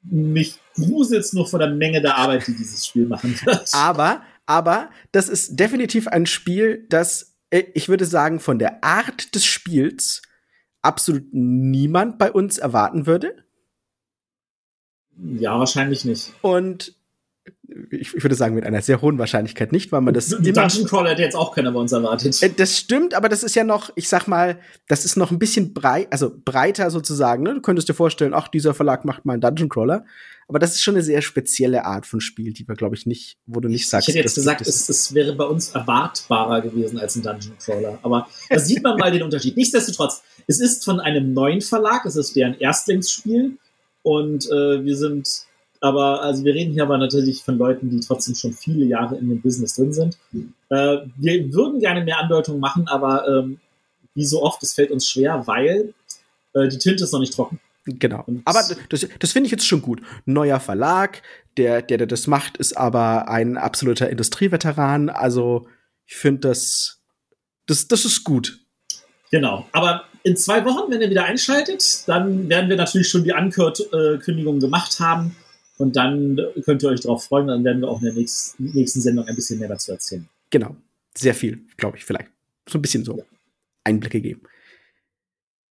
mich 0.03 0.59
gruselt 0.75 1.31
nur 1.35 1.47
vor 1.47 1.59
der 1.59 1.69
Menge 1.69 2.01
der 2.01 2.17
Arbeit, 2.17 2.47
die 2.47 2.57
dieses 2.57 2.87
Spiel 2.87 3.05
machen 3.05 3.39
wird. 3.45 3.69
Aber, 3.75 4.23
aber 4.47 4.89
das 5.13 5.29
ist 5.29 5.61
definitiv 5.61 6.09
ein 6.09 6.25
Spiel, 6.25 6.87
das, 6.89 7.37
äh, 7.51 7.65
ich 7.75 7.91
würde 7.91 8.07
sagen, 8.07 8.41
von 8.41 8.59
der 8.59 8.83
Art 8.83 9.35
des 9.35 9.45
Spiels 9.45 10.23
absolut 10.81 11.25
niemand 11.33 12.17
bei 12.17 12.33
uns 12.33 12.57
erwarten 12.57 13.07
würde. 13.07 13.45
Ja, 15.39 15.59
wahrscheinlich 15.59 16.07
nicht. 16.07 16.33
Und 16.41 16.95
ich, 17.91 18.15
ich, 18.15 18.23
würde 18.23 18.35
sagen, 18.35 18.55
mit 18.55 18.65
einer 18.65 18.83
sehr 18.83 19.03
hohen 19.03 19.19
Wahrscheinlichkeit 19.19 19.73
nicht, 19.73 19.91
weil 19.93 20.01
man 20.01 20.15
das 20.15 20.33
immer. 20.33 20.53
Dungeon 20.53 20.87
Crawler 20.87 21.11
hätte 21.11 21.23
jetzt 21.23 21.35
auch 21.35 21.55
keiner 21.55 21.73
bei 21.73 21.81
uns 21.81 21.93
erwartet. 21.93 22.41
Äh, 22.43 22.51
das 22.51 22.77
stimmt, 22.77 23.15
aber 23.15 23.29
das 23.29 23.43
ist 23.43 23.57
ja 23.57 23.65
noch, 23.65 23.91
ich 23.97 24.09
sag 24.09 24.29
mal, 24.29 24.59
das 24.89 25.05
ist 25.05 25.17
noch 25.17 25.31
ein 25.31 25.39
bisschen 25.39 25.75
breit, 25.75 26.09
also 26.11 26.33
breiter 26.45 26.91
sozusagen. 26.91 27.43
Ne? 27.43 27.55
Du 27.55 27.61
könntest 27.61 27.89
dir 27.89 27.95
vorstellen, 27.95 28.35
ach, 28.35 28.49
dieser 28.49 28.75
Verlag 28.75 29.05
macht 29.05 29.25
mal 29.25 29.35
einen 29.35 29.43
Dungeon 29.43 29.69
Crawler. 29.69 30.05
Aber 30.49 30.61
das 30.61 30.75
ist 30.75 30.83
schon 30.83 30.95
eine 30.95 31.03
sehr 31.03 31.23
spezielle 31.23 31.85
Art 31.85 32.07
von 32.07 32.21
Spiel, 32.21 32.53
die 32.53 32.69
wir, 32.69 32.77
glaube 32.77 32.95
ich, 32.95 33.05
nicht, 33.05 33.37
wo 33.47 33.59
du 33.59 33.69
nicht 33.69 33.89
sagst. 33.89 34.09
Ich 34.09 34.15
hätte 34.15 34.25
jetzt 34.25 34.37
gesagt, 34.37 34.61
es, 34.61 34.89
es, 34.89 35.13
wäre 35.13 35.35
bei 35.35 35.45
uns 35.45 35.71
erwartbarer 35.71 36.61
gewesen 36.61 37.01
als 37.01 37.17
ein 37.17 37.23
Dungeon 37.23 37.59
Crawler. 37.59 37.99
Aber 38.03 38.29
da 38.49 38.59
sieht 38.61 38.83
man 38.83 38.97
mal 38.97 39.11
den 39.11 39.25
Unterschied. 39.25 39.57
Nichtsdestotrotz, 39.57 40.23
es 40.47 40.61
ist 40.61 40.85
von 40.85 41.01
einem 41.01 41.33
neuen 41.33 41.63
Verlag, 41.63 42.05
es 42.05 42.15
ist 42.15 42.37
deren 42.37 42.55
Erstlingsspiel. 42.55 43.59
Und 44.03 44.47
äh, 44.47 44.85
wir 44.85 44.97
sind 44.97 45.46
aber 45.87 46.23
also 46.23 46.45
wir 46.45 46.55
reden 46.55 46.73
hier 46.73 46.83
aber 46.83 46.99
natürlich 46.99 47.43
von 47.43 47.59
Leuten, 47.59 47.91
die 47.91 48.01
trotzdem 48.01 48.35
schon 48.35 48.53
viele 48.53 48.85
Jahre 48.85 49.17
in 49.17 49.29
dem 49.29 49.41
Business 49.41 49.77
drin 49.77 49.93
sind. 49.93 50.19
Äh, 50.69 50.99
wir 51.17 51.53
würden 51.53 51.79
gerne 51.79 52.05
mehr 52.05 52.19
Andeutungen 52.19 52.61
machen, 52.61 52.89
aber 52.89 53.27
ähm, 53.29 53.61
wie 54.15 54.25
so 54.25 54.43
oft, 54.43 54.63
es 54.63 54.75
fällt 54.75 54.91
uns 54.91 55.09
schwer, 55.09 55.47
weil 55.47 55.95
äh, 56.55 56.69
die 56.69 56.79
Tinte 56.79 57.05
ist 57.05 57.13
noch 57.13 57.21
nicht 57.21 57.35
trocken. 57.35 57.61
Genau. 57.85 58.25
Und 58.27 58.43
aber 58.45 58.65
das, 58.89 59.07
das 59.21 59.33
finde 59.33 59.47
ich 59.47 59.53
jetzt 59.53 59.67
schon 59.67 59.81
gut. 59.81 60.01
Neuer 60.25 60.59
Verlag, 60.59 61.23
der, 61.57 61.83
der, 61.83 61.99
der 61.99 62.07
das 62.09 62.27
macht, 62.27 62.57
ist 62.57 62.77
aber 62.77 63.29
ein 63.29 63.57
absoluter 63.57 64.11
Industrieveteran. 64.11 65.09
Also 65.09 65.69
ich 66.05 66.17
finde 66.17 66.49
das, 66.49 67.01
das, 67.67 67.87
das 67.87 68.05
ist 68.05 68.25
gut. 68.25 68.59
Genau. 69.31 69.69
Aber 69.71 70.05
in 70.25 70.37
zwei 70.37 70.65
Wochen, 70.65 70.91
wenn 70.91 71.01
ihr 71.01 71.11
wieder 71.11 71.25
einschaltet, 71.25 72.09
dann 72.09 72.49
werden 72.49 72.69
wir 72.69 72.77
natürlich 72.77 73.09
schon 73.09 73.23
die 73.23 73.33
Ankündigung 73.33 74.59
gemacht 74.59 74.99
haben. 74.99 75.37
Und 75.79 75.97
dann 75.97 76.41
könnt 76.65 76.83
ihr 76.83 76.89
euch 76.89 77.01
darauf 77.01 77.25
freuen, 77.25 77.49
dann 77.49 77.65
werden 77.65 77.83
wir 77.83 77.89
auch 77.89 78.01
in 78.01 78.07
der 78.07 78.15
nächsten, 78.15 78.65
nächsten 78.73 79.01
Sendung 79.01 79.27
ein 79.27 79.35
bisschen 79.35 79.59
mehr 79.59 79.69
dazu 79.69 79.93
erzählen. 79.93 80.27
Genau. 80.51 80.75
Sehr 81.17 81.35
viel, 81.35 81.61
glaube 81.77 81.97
ich, 81.97 82.05
vielleicht. 82.05 82.31
So 82.69 82.79
ein 82.79 82.83
bisschen 82.83 83.05
so 83.05 83.17
ja. 83.17 83.25
Einblicke 83.85 84.21
geben. 84.21 84.43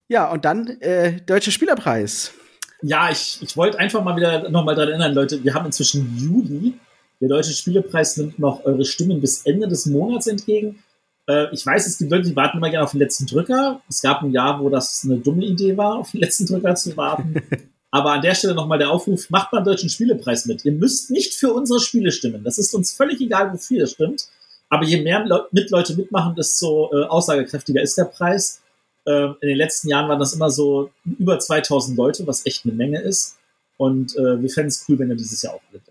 Ja, 0.07 0.31
und 0.31 0.45
dann 0.45 0.67
äh, 0.81 1.19
Deutscher 1.21 1.51
Spielerpreis. 1.51 2.33
Ja, 2.81 3.09
ich, 3.09 3.39
ich 3.41 3.57
wollte 3.57 3.79
einfach 3.79 4.03
mal 4.03 4.15
wieder 4.15 4.49
nochmal 4.49 4.75
daran 4.75 4.89
erinnern, 4.89 5.13
Leute, 5.13 5.43
wir 5.43 5.53
haben 5.53 5.65
inzwischen 5.65 6.15
Juli. 6.17 6.73
Der 7.19 7.29
Deutsche 7.29 7.53
Spielepreis 7.53 8.17
nimmt 8.17 8.37
noch 8.37 8.63
eure 8.65 8.85
Stimmen 8.85 9.21
bis 9.21 9.45
Ende 9.45 9.67
des 9.67 9.85
Monats 9.85 10.27
entgegen. 10.27 10.83
Äh, 11.27 11.47
ich 11.53 11.65
weiß, 11.65 11.87
es 11.87 11.97
gibt 11.97 12.11
Leute, 12.11 12.29
die 12.29 12.35
warten 12.35 12.57
immer 12.57 12.69
gerne 12.69 12.83
auf 12.83 12.91
den 12.91 12.99
letzten 12.99 13.25
Drücker. 13.25 13.81
Es 13.89 14.01
gab 14.01 14.21
ein 14.21 14.31
Jahr, 14.31 14.59
wo 14.59 14.69
das 14.69 15.03
eine 15.05 15.17
dumme 15.17 15.45
Idee 15.45 15.75
war, 15.77 15.95
auf 15.95 16.11
den 16.11 16.21
letzten 16.21 16.45
Drücker 16.45 16.75
zu 16.75 16.95
warten. 16.97 17.35
Aber 17.95 18.11
an 18.11 18.21
der 18.21 18.35
Stelle 18.35 18.53
nochmal 18.53 18.77
der 18.77 18.91
Aufruf, 18.91 19.29
macht 19.29 19.51
beim 19.51 19.63
Deutschen 19.63 19.87
Spielepreis 19.87 20.47
mit. 20.47 20.65
Ihr 20.65 20.73
müsst 20.73 21.11
nicht 21.11 21.33
für 21.33 21.53
unsere 21.53 21.79
Spiele 21.79 22.11
stimmen. 22.11 22.43
Das 22.43 22.57
ist 22.57 22.73
uns 22.73 22.91
völlig 22.91 23.21
egal, 23.21 23.53
wofür 23.53 23.77
ihr 23.77 23.87
stimmt. 23.87 24.27
Aber 24.67 24.83
je 24.83 25.01
mehr 25.01 25.23
Le 25.23 25.47
mit 25.51 25.71
Leute 25.71 25.95
mitmachen, 25.95 26.35
desto 26.35 26.91
äh, 26.91 27.05
aussagekräftiger 27.05 27.81
ist 27.81 27.97
der 27.97 28.03
Preis. 28.03 28.61
Äh, 29.05 29.27
in 29.39 29.47
den 29.47 29.55
letzten 29.55 29.87
Jahren 29.87 30.09
waren 30.09 30.19
das 30.19 30.33
immer 30.33 30.51
so 30.51 30.91
über 31.05 31.39
2000 31.39 31.97
Leute, 31.97 32.27
was 32.27 32.45
echt 32.45 32.65
eine 32.65 32.73
Menge 32.73 32.99
ist. 32.99 33.37
Und 33.77 34.13
äh, 34.17 34.41
wir 34.41 34.49
fänden 34.49 34.67
es 34.67 34.83
cool, 34.89 34.99
wenn 34.99 35.09
ihr 35.09 35.15
dieses 35.15 35.41
Jahr 35.41 35.53
auch 35.53 35.61
gewinnt. 35.69 35.85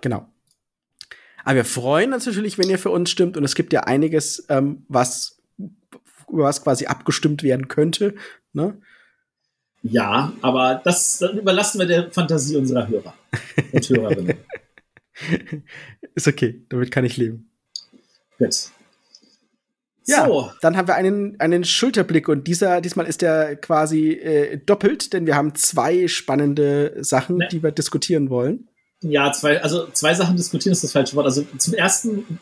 Genau. 0.00 0.26
Aber 1.44 1.56
wir 1.56 1.64
freuen 1.66 2.14
uns 2.14 2.24
natürlich, 2.24 2.56
wenn 2.56 2.70
ihr 2.70 2.78
für 2.78 2.88
uns 2.88 3.10
stimmt. 3.10 3.36
Und 3.36 3.44
es 3.44 3.54
gibt 3.54 3.74
ja 3.74 3.80
einiges, 3.80 4.46
ähm, 4.48 4.86
was, 4.88 5.38
über 6.30 6.44
was 6.44 6.62
quasi 6.62 6.86
abgestimmt 6.86 7.42
werden 7.42 7.68
könnte. 7.68 8.14
Ne? 8.54 8.78
Ja, 9.82 10.32
aber 10.42 10.80
das 10.84 11.20
überlassen 11.20 11.80
wir 11.80 11.86
der 11.86 12.10
Fantasie 12.10 12.56
unserer 12.56 12.88
Hörer 12.88 13.14
und 13.72 13.88
Hörerinnen. 13.88 14.36
Ist 16.14 16.28
okay, 16.28 16.64
damit 16.68 16.90
kann 16.90 17.04
ich 17.04 17.16
leben. 17.16 17.50
Gut. 18.38 18.70
Ja, 20.06 20.26
so. 20.26 20.50
dann 20.60 20.76
haben 20.76 20.88
wir 20.88 20.94
einen, 20.96 21.38
einen 21.40 21.64
Schulterblick 21.64 22.28
und 22.28 22.48
dieser, 22.48 22.80
diesmal 22.80 23.06
ist 23.06 23.22
der 23.22 23.54
quasi 23.54 24.10
äh, 24.10 24.58
doppelt, 24.58 25.12
denn 25.12 25.26
wir 25.26 25.36
haben 25.36 25.54
zwei 25.54 26.08
spannende 26.08 26.96
Sachen, 27.04 27.36
ne. 27.36 27.48
die 27.52 27.62
wir 27.62 27.70
diskutieren 27.70 28.28
wollen. 28.28 28.68
Ja, 29.02 29.32
zwei, 29.32 29.62
also 29.62 29.86
zwei 29.92 30.14
Sachen 30.14 30.36
diskutieren 30.36 30.72
ist 30.72 30.82
das 30.82 30.92
falsche 30.92 31.14
Wort. 31.14 31.26
Also 31.26 31.44
zum 31.56 31.74
ersten 31.74 32.40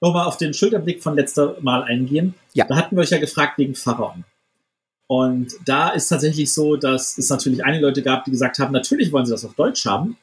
nochmal 0.00 0.26
auf 0.26 0.36
den 0.36 0.54
Schulterblick 0.54 1.02
von 1.02 1.16
letzter 1.16 1.56
Mal 1.60 1.82
eingehen. 1.82 2.34
Ja. 2.54 2.66
Da 2.66 2.76
hatten 2.76 2.96
wir 2.96 3.02
euch 3.02 3.10
ja 3.10 3.18
gefragt 3.18 3.58
wegen 3.58 3.74
Pharaon. 3.74 4.24
Und 5.12 5.52
da 5.66 5.90
ist 5.90 6.08
tatsächlich 6.08 6.54
so, 6.54 6.76
dass 6.76 7.18
es 7.18 7.28
natürlich 7.28 7.62
einige 7.66 7.84
Leute 7.84 8.00
gab, 8.00 8.24
die 8.24 8.30
gesagt 8.30 8.58
haben, 8.58 8.72
natürlich 8.72 9.12
wollen 9.12 9.26
sie 9.26 9.32
das 9.32 9.44
auf 9.44 9.52
Deutsch 9.52 9.84
haben, 9.84 10.16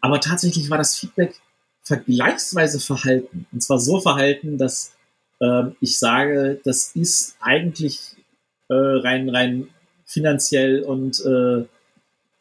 aber 0.00 0.18
tatsächlich 0.18 0.68
war 0.70 0.76
das 0.76 0.96
Feedback 0.96 1.36
vergleichsweise 1.84 2.80
verhalten. 2.80 3.46
Und 3.52 3.62
zwar 3.62 3.78
so 3.78 4.00
verhalten, 4.00 4.58
dass 4.58 4.92
äh, 5.38 5.66
ich 5.80 6.00
sage, 6.00 6.60
das 6.64 6.96
ist 6.96 7.36
eigentlich 7.38 8.16
äh, 8.68 8.74
rein, 8.74 9.28
rein 9.28 9.68
finanziell 10.04 10.82
und 10.82 11.24
äh, 11.24 11.64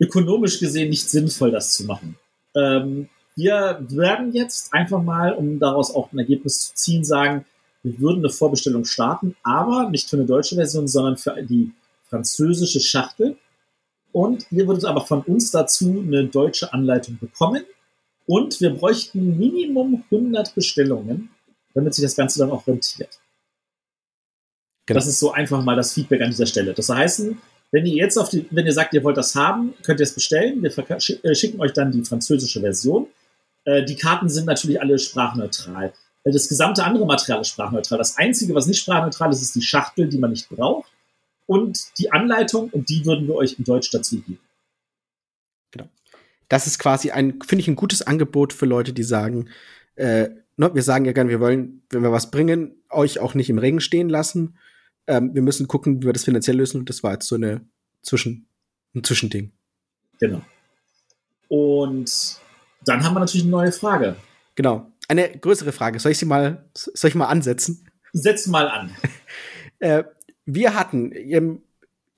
ökonomisch 0.04 0.60
gesehen 0.60 0.90
nicht 0.90 1.08
sinnvoll, 1.08 1.52
das 1.52 1.76
zu 1.76 1.86
machen. 1.86 2.18
Ähm, 2.56 3.08
wir 3.36 3.86
werden 3.90 4.34
jetzt 4.34 4.74
einfach 4.74 5.04
mal, 5.04 5.34
um 5.34 5.60
daraus 5.60 5.94
auch 5.94 6.12
ein 6.12 6.18
Ergebnis 6.18 6.70
zu 6.70 6.74
ziehen, 6.74 7.04
sagen, 7.04 7.46
wir 7.84 8.00
würden 8.00 8.26
eine 8.26 8.34
Vorbestellung 8.34 8.84
starten, 8.84 9.36
aber 9.44 9.92
nicht 9.92 10.10
für 10.10 10.16
eine 10.16 10.26
deutsche 10.26 10.56
Version, 10.56 10.88
sondern 10.88 11.18
für 11.18 11.36
die 11.44 11.72
französische 12.14 12.80
Schachtel. 12.80 13.38
Und 14.12 14.46
ihr 14.52 14.68
würdet 14.68 14.86
aber 14.86 15.02
von 15.02 15.22
uns 15.24 15.50
dazu 15.50 16.04
eine 16.06 16.28
deutsche 16.28 16.72
Anleitung 16.72 17.18
bekommen. 17.20 17.64
Und 18.28 18.62
wir 18.62 18.70
bräuchten 18.70 19.38
Minimum 19.38 20.04
100 20.12 20.54
Bestellungen, 20.54 21.30
damit 21.74 21.96
sich 21.96 22.04
das 22.04 22.16
Ganze 22.16 22.40
dann 22.40 22.52
auch 22.52 22.68
rentiert. 22.68 23.20
Genau. 24.86 24.98
Das 24.98 25.08
ist 25.08 25.20
so 25.20 25.32
einfach 25.32 25.64
mal 25.64 25.76
das 25.76 25.94
Feedback 25.94 26.22
an 26.22 26.30
dieser 26.30 26.46
Stelle. 26.46 26.74
Das 26.74 26.90
heißt, 26.90 27.32
Wenn 27.72 27.88
ihr 27.88 27.96
jetzt 27.96 28.18
auf 28.18 28.30
die, 28.30 28.46
wenn 28.52 28.68
ihr 28.68 28.72
sagt, 28.72 28.94
ihr 28.94 29.04
wollt 29.04 29.18
das 29.18 29.34
haben, 29.34 29.74
könnt 29.82 30.00
ihr 30.00 30.04
es 30.04 30.14
bestellen. 30.14 30.62
Wir 30.62 30.72
äh, 30.78 31.34
schicken 31.34 31.60
euch 31.60 31.74
dann 31.74 31.92
die 31.92 32.04
französische 32.04 32.62
Version. 32.62 33.08
Äh, 33.66 33.84
die 33.84 33.96
Karten 33.96 34.30
sind 34.30 34.46
natürlich 34.46 34.80
alle 34.80 35.00
sprachneutral. 35.00 35.92
Äh, 36.24 36.32
das 36.32 36.48
gesamte 36.48 36.84
andere 36.84 37.08
Material 37.08 37.42
ist 37.42 37.48
sprachneutral. 37.48 37.98
Das 37.98 38.16
Einzige, 38.16 38.54
was 38.54 38.68
nicht 38.68 38.80
sprachneutral 38.80 39.32
ist, 39.32 39.42
ist 39.42 39.56
die 39.56 39.64
Schachtel, 39.64 40.08
die 40.08 40.20
man 40.20 40.30
nicht 40.30 40.50
braucht. 40.50 40.93
Und 41.46 41.98
die 42.00 42.12
Anleitung, 42.12 42.70
und 42.70 42.90
die 42.90 43.06
würden 43.06 43.28
wir 43.28 43.36
euch 43.36 43.58
in 43.58 43.66
Deutsch 43.66 43.92
dazu 43.92 44.22
geben. 44.22 44.40
Genau. 45.72 45.90
Das 46.50 46.68
ist 46.68 46.80
quasi 46.80 47.12
ein, 47.12 47.42
finde 47.42 47.62
ich, 47.62 47.68
ein 47.68 47.76
gutes 47.76 48.02
Angebot 48.02 48.54
für 48.54 48.66
Leute, 48.66 48.94
die 48.94 49.04
sagen, 49.04 49.50
äh, 49.96 50.30
ne, 50.58 50.74
wir 50.74 50.84
sagen 50.84 51.06
ja 51.06 51.12
gerne, 51.12 51.30
wir 51.30 51.40
wollen, 51.40 51.84
wenn 51.90 52.04
wir 52.04 52.12
was 52.12 52.32
bringen, 52.32 52.76
euch 52.90 53.20
auch 53.20 53.34
nicht 53.34 53.50
im 53.50 53.58
Regen 53.58 53.82
stehen 53.82 54.10
lassen. 54.10 54.58
Ähm, 55.08 55.34
wir 55.34 55.42
müssen 55.42 55.68
gucken, 55.68 56.02
wie 56.02 56.06
wir 56.06 56.14
das 56.14 56.24
finanziell 56.24 56.58
lösen. 56.58 56.80
Und 56.80 56.90
das 56.90 57.04
war 57.04 57.14
jetzt 57.14 57.28
so 57.28 57.36
eine 57.36 57.62
Zwischen, 58.02 58.48
ein 58.96 59.04
Zwischending. 59.04 59.52
Genau. 60.20 60.42
Und 61.50 62.40
dann 62.86 63.04
haben 63.04 63.14
wir 63.14 63.20
natürlich 63.20 63.44
eine 63.44 63.52
neue 63.52 63.72
Frage. 63.72 64.16
Genau. 64.56 64.92
Eine 65.08 65.38
größere 65.38 65.72
Frage. 65.72 66.00
Soll 66.00 66.14
ich 66.14 66.18
sie 66.18 66.26
mal, 66.26 66.66
soll 66.74 67.10
ich 67.10 67.16
mal 67.16 67.28
ansetzen? 67.28 67.90
Setz 68.14 68.48
mal 68.48 68.68
an. 68.68 68.96
äh, 69.80 70.04
wir 70.46 70.76
hatten, 70.76 71.12
ihr, 71.12 71.58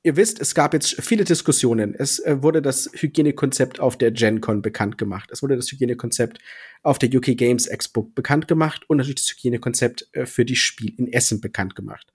ihr, 0.03 0.15
wisst, 0.15 0.39
es 0.39 0.55
gab 0.55 0.73
jetzt 0.73 1.01
viele 1.01 1.23
Diskussionen. 1.23 1.95
Es 1.95 2.19
äh, 2.19 2.41
wurde 2.41 2.61
das 2.61 2.89
Hygienekonzept 2.93 3.79
auf 3.79 3.97
der 3.97 4.11
GenCon 4.11 4.61
bekannt 4.61 4.97
gemacht. 4.97 5.29
Es 5.31 5.43
wurde 5.43 5.55
das 5.55 5.71
Hygienekonzept 5.71 6.39
auf 6.83 6.99
der 6.99 7.09
UK 7.13 7.37
Games 7.37 7.67
Expo 7.67 8.03
bekannt 8.03 8.47
gemacht 8.47 8.89
und 8.89 8.97
natürlich 8.97 9.21
das 9.21 9.31
Hygienekonzept 9.31 10.09
äh, 10.13 10.25
für 10.25 10.45
die 10.45 10.55
Spiel 10.55 10.93
in 10.97 11.11
Essen 11.11 11.41
bekannt 11.41 11.75
gemacht. 11.75 12.13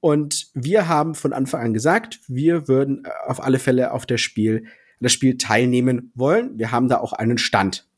Und 0.00 0.48
wir 0.54 0.88
haben 0.88 1.14
von 1.14 1.32
Anfang 1.32 1.60
an 1.60 1.74
gesagt, 1.74 2.20
wir 2.26 2.66
würden 2.66 3.04
äh, 3.04 3.10
auf 3.26 3.42
alle 3.42 3.58
Fälle 3.58 3.92
auf 3.92 4.04
der 4.04 4.18
Spiel, 4.18 4.64
das 5.00 5.12
Spiel 5.12 5.36
teilnehmen 5.38 6.12
wollen. 6.14 6.58
Wir 6.58 6.70
haben 6.70 6.88
da 6.88 6.98
auch 6.98 7.12
einen 7.12 7.38
Stand. 7.38 7.88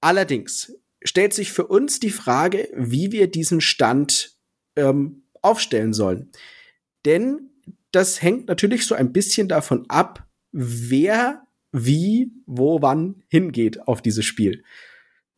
Allerdings 0.00 0.74
stellt 1.02 1.34
sich 1.34 1.52
für 1.52 1.66
uns 1.66 2.00
die 2.00 2.10
Frage, 2.10 2.68
wie 2.74 3.12
wir 3.12 3.30
diesen 3.30 3.60
Stand 3.60 4.36
ähm, 4.76 5.22
aufstellen 5.42 5.92
sollen. 5.92 6.30
Denn 7.04 7.50
das 7.92 8.22
hängt 8.22 8.48
natürlich 8.48 8.86
so 8.86 8.94
ein 8.94 9.12
bisschen 9.12 9.48
davon 9.48 9.84
ab, 9.88 10.26
wer 10.52 11.46
wie, 11.72 12.32
wo, 12.46 12.82
wann 12.82 13.22
hingeht 13.28 13.86
auf 13.86 14.02
dieses 14.02 14.24
Spiel. 14.24 14.64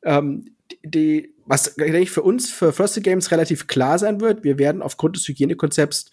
Ähm, 0.02 0.56
die, 0.84 1.34
was 1.44 1.74
denke 1.74 1.98
ich 1.98 2.10
für 2.10 2.22
uns, 2.22 2.50
für 2.50 2.72
Frosty 2.72 3.00
Games 3.00 3.30
relativ 3.30 3.66
klar 3.66 3.98
sein 3.98 4.20
wird, 4.20 4.44
wir 4.44 4.58
werden 4.58 4.82
aufgrund 4.82 5.16
des 5.16 5.28
Hygienekonzepts 5.28 6.10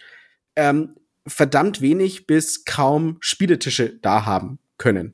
ähm, 0.56 0.96
verdammt 1.26 1.82
wenig 1.82 2.28
bis 2.28 2.66
kaum 2.66 3.18
Spieletische 3.22 3.98
da 4.00 4.26
haben 4.26 4.60
können. 4.78 5.14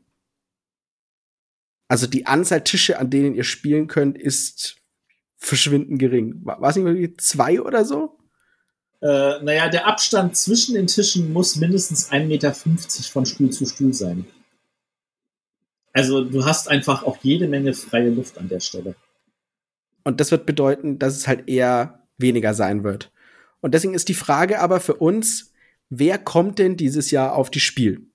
Also 1.87 2.07
die 2.07 2.25
Anzahl 2.25 2.63
Tische, 2.63 2.97
an 2.97 3.09
denen 3.09 3.35
ihr 3.35 3.43
spielen 3.43 3.87
könnt, 3.87 4.17
ist 4.17 4.77
verschwindend 5.37 5.99
gering. 5.99 6.43
War 6.43 6.61
es 6.63 6.75
nicht 6.75 6.85
irgendwie 6.85 7.15
zwei 7.17 7.61
oder 7.61 7.85
so? 7.85 8.17
Äh, 9.05 9.43
naja, 9.43 9.69
der 9.69 9.85
Abstand 9.85 10.35
zwischen 10.35 10.73
den 10.73 10.87
Tischen 10.87 11.31
muss 11.31 11.57
mindestens 11.57 12.11
1,50 12.11 12.25
Meter 12.25 12.53
von 12.55 13.25
Stuhl 13.27 13.51
zu 13.51 13.67
Stuhl 13.67 13.93
sein. 13.93 14.25
Also 15.93 16.23
du 16.23 16.43
hast 16.43 16.69
einfach 16.69 17.03
auch 17.03 17.17
jede 17.21 17.47
Menge 17.47 17.75
freie 17.75 18.09
Luft 18.09 18.39
an 18.39 18.49
der 18.49 18.61
Stelle. 18.61 18.95
Und 20.03 20.19
das 20.19 20.31
wird 20.31 20.47
bedeuten, 20.47 20.97
dass 20.97 21.15
es 21.15 21.27
halt 21.27 21.47
eher 21.47 22.07
weniger 22.17 22.55
sein 22.55 22.83
wird. 22.83 23.11
Und 23.61 23.75
deswegen 23.75 23.93
ist 23.93 24.09
die 24.09 24.15
Frage 24.15 24.59
aber 24.59 24.79
für 24.79 24.95
uns, 24.95 25.53
wer 25.89 26.17
kommt 26.17 26.57
denn 26.57 26.75
dieses 26.75 27.11
Jahr 27.11 27.35
auf 27.35 27.51
die 27.51 27.59
Spiel? 27.59 28.07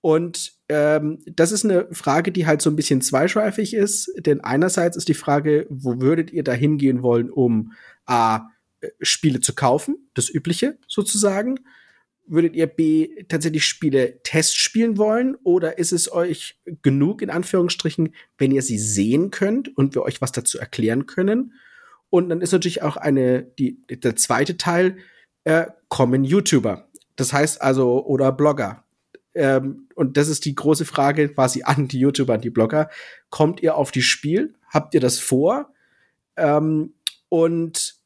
Und 0.00 0.54
ähm, 0.68 1.20
das 1.26 1.52
ist 1.52 1.64
eine 1.64 1.86
Frage, 1.92 2.32
die 2.32 2.46
halt 2.46 2.62
so 2.62 2.70
ein 2.70 2.76
bisschen 2.76 3.00
zweischweifig 3.00 3.74
ist, 3.74 4.12
denn 4.18 4.40
einerseits 4.40 4.96
ist 4.96 5.06
die 5.06 5.14
Frage, 5.14 5.68
wo 5.70 6.00
würdet 6.00 6.32
ihr 6.32 6.42
da 6.42 6.52
hingehen 6.52 7.04
wollen, 7.04 7.30
um 7.30 7.74
A, 8.06 8.48
Spiele 9.00 9.40
zu 9.40 9.54
kaufen, 9.54 10.08
das 10.14 10.28
Übliche 10.28 10.78
sozusagen, 10.86 11.60
würdet 12.26 12.56
ihr 12.56 12.66
B 12.66 13.24
tatsächlich 13.28 13.64
Spiele 13.64 14.20
Test 14.22 14.58
spielen 14.58 14.98
wollen 14.98 15.36
oder 15.44 15.78
ist 15.78 15.92
es 15.92 16.10
euch 16.10 16.60
genug 16.82 17.22
in 17.22 17.30
Anführungsstrichen, 17.30 18.14
wenn 18.38 18.50
ihr 18.50 18.62
sie 18.62 18.78
sehen 18.78 19.30
könnt 19.30 19.76
und 19.76 19.94
wir 19.94 20.02
euch 20.02 20.20
was 20.20 20.32
dazu 20.32 20.58
erklären 20.58 21.06
können? 21.06 21.54
Und 22.10 22.28
dann 22.28 22.40
ist 22.40 22.52
natürlich 22.52 22.82
auch 22.82 22.96
eine 22.96 23.42
die 23.42 23.80
der 23.88 24.16
zweite 24.16 24.56
Teil 24.56 24.98
äh, 25.44 25.66
kommen 25.88 26.24
YouTuber, 26.24 26.88
das 27.14 27.32
heißt 27.32 27.62
also 27.62 28.04
oder 28.04 28.32
Blogger. 28.32 28.84
Ähm, 29.34 29.88
und 29.94 30.16
das 30.16 30.28
ist 30.28 30.44
die 30.44 30.54
große 30.54 30.84
Frage 30.84 31.28
quasi 31.28 31.62
an 31.62 31.88
die 31.88 32.00
YouTuber, 32.00 32.34
an 32.34 32.40
die 32.40 32.50
Blogger. 32.50 32.90
Kommt 33.30 33.62
ihr 33.62 33.76
auf 33.76 33.90
die 33.90 34.02
Spiel? 34.02 34.54
Habt 34.68 34.94
ihr 34.94 35.00
das 35.00 35.18
vor? 35.18 35.72
Ähm, 36.36 36.94
und 37.28 37.96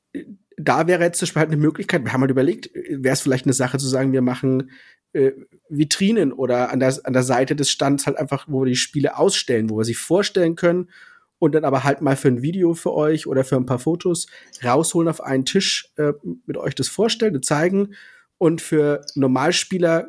da 0.61 0.87
wäre 0.87 1.05
jetzt 1.05 1.18
zum 1.18 1.27
Beispiel 1.27 1.40
halt 1.40 1.53
eine 1.53 1.61
Möglichkeit, 1.61 2.05
wir 2.05 2.12
haben 2.12 2.20
halt 2.20 2.31
überlegt, 2.31 2.70
wäre 2.75 3.12
es 3.12 3.20
vielleicht 3.20 3.46
eine 3.46 3.53
Sache 3.53 3.79
zu 3.79 3.87
sagen, 3.87 4.12
wir 4.12 4.23
machen 4.23 4.70
äh, 5.12 5.33
Vitrinen 5.68 6.33
oder 6.33 6.70
an 6.70 6.81
der, 6.81 6.99
an 7.05 7.12
der 7.12 7.23
Seite 7.23 7.57
des 7.57 7.70
Stands 7.70 8.07
halt 8.07 8.16
einfach, 8.16 8.46
wo 8.49 8.62
wir 8.62 8.66
die 8.66 8.77
Spiele 8.77 9.16
ausstellen, 9.16 9.70
wo 9.70 9.79
wir 9.79 9.85
sie 9.85 9.94
vorstellen 9.94 10.57
können 10.57 10.90
und 11.38 11.55
dann 11.55 11.64
aber 11.64 11.85
halt 11.85 12.03
mal 12.03 12.16
für 12.16 12.29
ein 12.29 12.42
Video 12.42 12.75
für 12.75 12.92
euch 12.92 13.27
oder 13.27 13.44
für 13.44 13.57
ein 13.57 13.66
paar 13.66 13.79
Fotos 13.79 14.27
rausholen 14.62 15.09
auf 15.09 15.23
einen 15.23 15.44
Tisch, 15.44 15.90
äh, 15.96 16.12
mit 16.46 16.57
euch 16.57 16.75
das 16.75 16.88
vorstellen, 16.88 17.35
und 17.35 17.44
zeigen 17.44 17.94
und 18.38 18.61
für 18.61 19.05
Normalspieler 19.14 20.09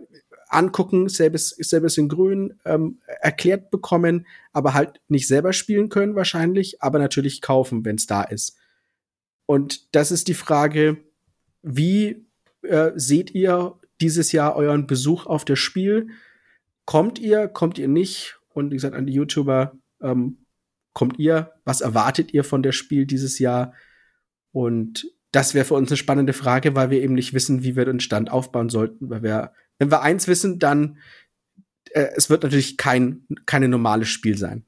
angucken, 0.50 1.08
selbes, 1.08 1.50
selbes 1.50 1.98
in 1.98 2.10
grün, 2.10 2.60
ähm, 2.66 3.00
erklärt 3.22 3.72
bekommen, 3.72 4.28
aber 4.52 4.74
halt 4.74 5.00
nicht 5.08 5.28
selber 5.28 5.54
spielen 5.54 5.88
können 5.88 6.16
wahrscheinlich, 6.16 6.82
aber 6.82 7.00
natürlich 7.00 7.42
kaufen, 7.42 7.86
wenn 7.86 7.96
es 7.96 8.06
da 8.06 8.24
ist. 8.24 8.58
Und 9.52 9.94
das 9.94 10.12
ist 10.12 10.30
die 10.30 10.34
Frage, 10.34 11.04
wie 11.62 12.26
äh, 12.62 12.92
seht 12.96 13.32
ihr 13.32 13.78
dieses 14.00 14.32
Jahr 14.32 14.56
euren 14.56 14.88
Besuch 14.88 15.26
auf 15.26 15.44
das 15.44 15.60
Spiel? 15.60 16.08
Kommt 16.86 17.20
ihr, 17.20 17.50
kommt 17.50 17.78
ihr 17.78 17.90
nicht? 17.90 18.40
Und 18.54 18.72
wie 18.72 18.76
gesagt, 18.76 18.96
an 18.96 19.08
die 19.08 19.12
YouTuber, 19.12 19.78
ähm, 20.02 20.46
kommt 20.94 21.20
ihr? 21.20 21.52
Was 21.66 21.82
erwartet 21.82 22.34
ihr 22.34 22.46
von 22.46 22.64
der 22.64 22.72
Spiel 22.72 23.06
dieses 23.06 23.40
Jahr? 23.40 23.74
Und 24.54 25.12
das 25.34 25.54
wäre 25.54 25.66
für 25.66 25.74
uns 25.74 25.90
eine 25.90 25.98
spannende 25.98 26.32
Frage, 26.32 26.74
weil 26.74 26.90
wir 26.90 27.02
eben 27.02 27.16
nicht 27.16 27.34
wissen, 27.34 27.62
wie 27.62 27.76
wir 27.76 27.84
den 27.84 28.00
Stand 28.00 28.32
aufbauen 28.32 28.70
sollten. 28.70 29.10
Weil 29.10 29.22
wir, 29.22 29.52
wenn 29.80 29.92
wir 29.92 30.02
eins 30.02 30.30
wissen, 30.30 30.60
dann 30.60 30.98
äh, 31.90 32.08
es 32.16 32.30
wird 32.30 32.44
natürlich 32.44 32.78
kein 32.78 33.26
keine 33.46 33.68
normales 33.68 34.08
Spiel 34.08 34.38
sein. 34.38 34.64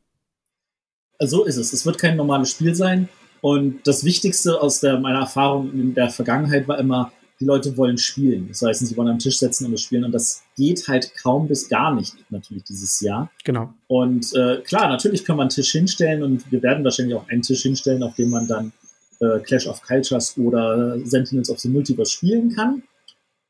So 1.19 1.45
ist 1.45 1.55
es. 1.55 1.71
Es 1.71 1.85
wird 1.85 1.99
kein 1.99 2.17
normales 2.17 2.51
Spiel 2.51 2.75
sein. 2.75 3.07
Und 3.43 3.85
das 3.85 4.05
Wichtigste 4.05 4.61
aus 4.61 4.79
der, 4.79 4.97
meiner 4.99 5.19
Erfahrung 5.19 5.73
in 5.73 5.93
der 5.93 6.09
Vergangenheit 6.09 6.65
war 6.69 6.79
immer, 6.79 7.11
die 7.41 7.45
Leute 7.45 7.75
wollen 7.75 7.97
spielen. 7.97 8.47
Das 8.47 8.61
heißt, 8.61 8.87
sie 8.87 8.95
wollen 8.95 9.09
am 9.09 9.19
Tisch 9.19 9.37
setzen 9.37 9.65
und 9.65 9.73
das 9.73 9.81
spielen. 9.81 10.05
Und 10.05 10.13
das 10.13 10.43
geht 10.55 10.87
halt 10.87 11.11
kaum 11.21 11.49
bis 11.49 11.67
gar 11.67 11.93
nicht 11.93 12.15
natürlich 12.29 12.63
dieses 12.63 13.01
Jahr. 13.01 13.29
Genau. 13.43 13.73
Und 13.87 14.33
äh, 14.33 14.61
klar, 14.61 14.87
natürlich 14.87 15.25
kann 15.25 15.35
man 15.35 15.43
einen 15.43 15.49
Tisch 15.49 15.73
hinstellen 15.73 16.23
und 16.23 16.49
wir 16.53 16.63
werden 16.63 16.85
wahrscheinlich 16.85 17.15
auch 17.15 17.27
einen 17.27 17.41
Tisch 17.41 17.63
hinstellen, 17.63 18.01
auf 18.01 18.15
dem 18.15 18.29
man 18.29 18.47
dann 18.47 18.71
äh, 19.19 19.39
Clash 19.39 19.67
of 19.67 19.81
Cultures 19.81 20.37
oder 20.37 20.97
Sentinels 21.03 21.49
of 21.49 21.59
the 21.59 21.67
Multiverse 21.67 22.13
spielen 22.13 22.55
kann, 22.55 22.83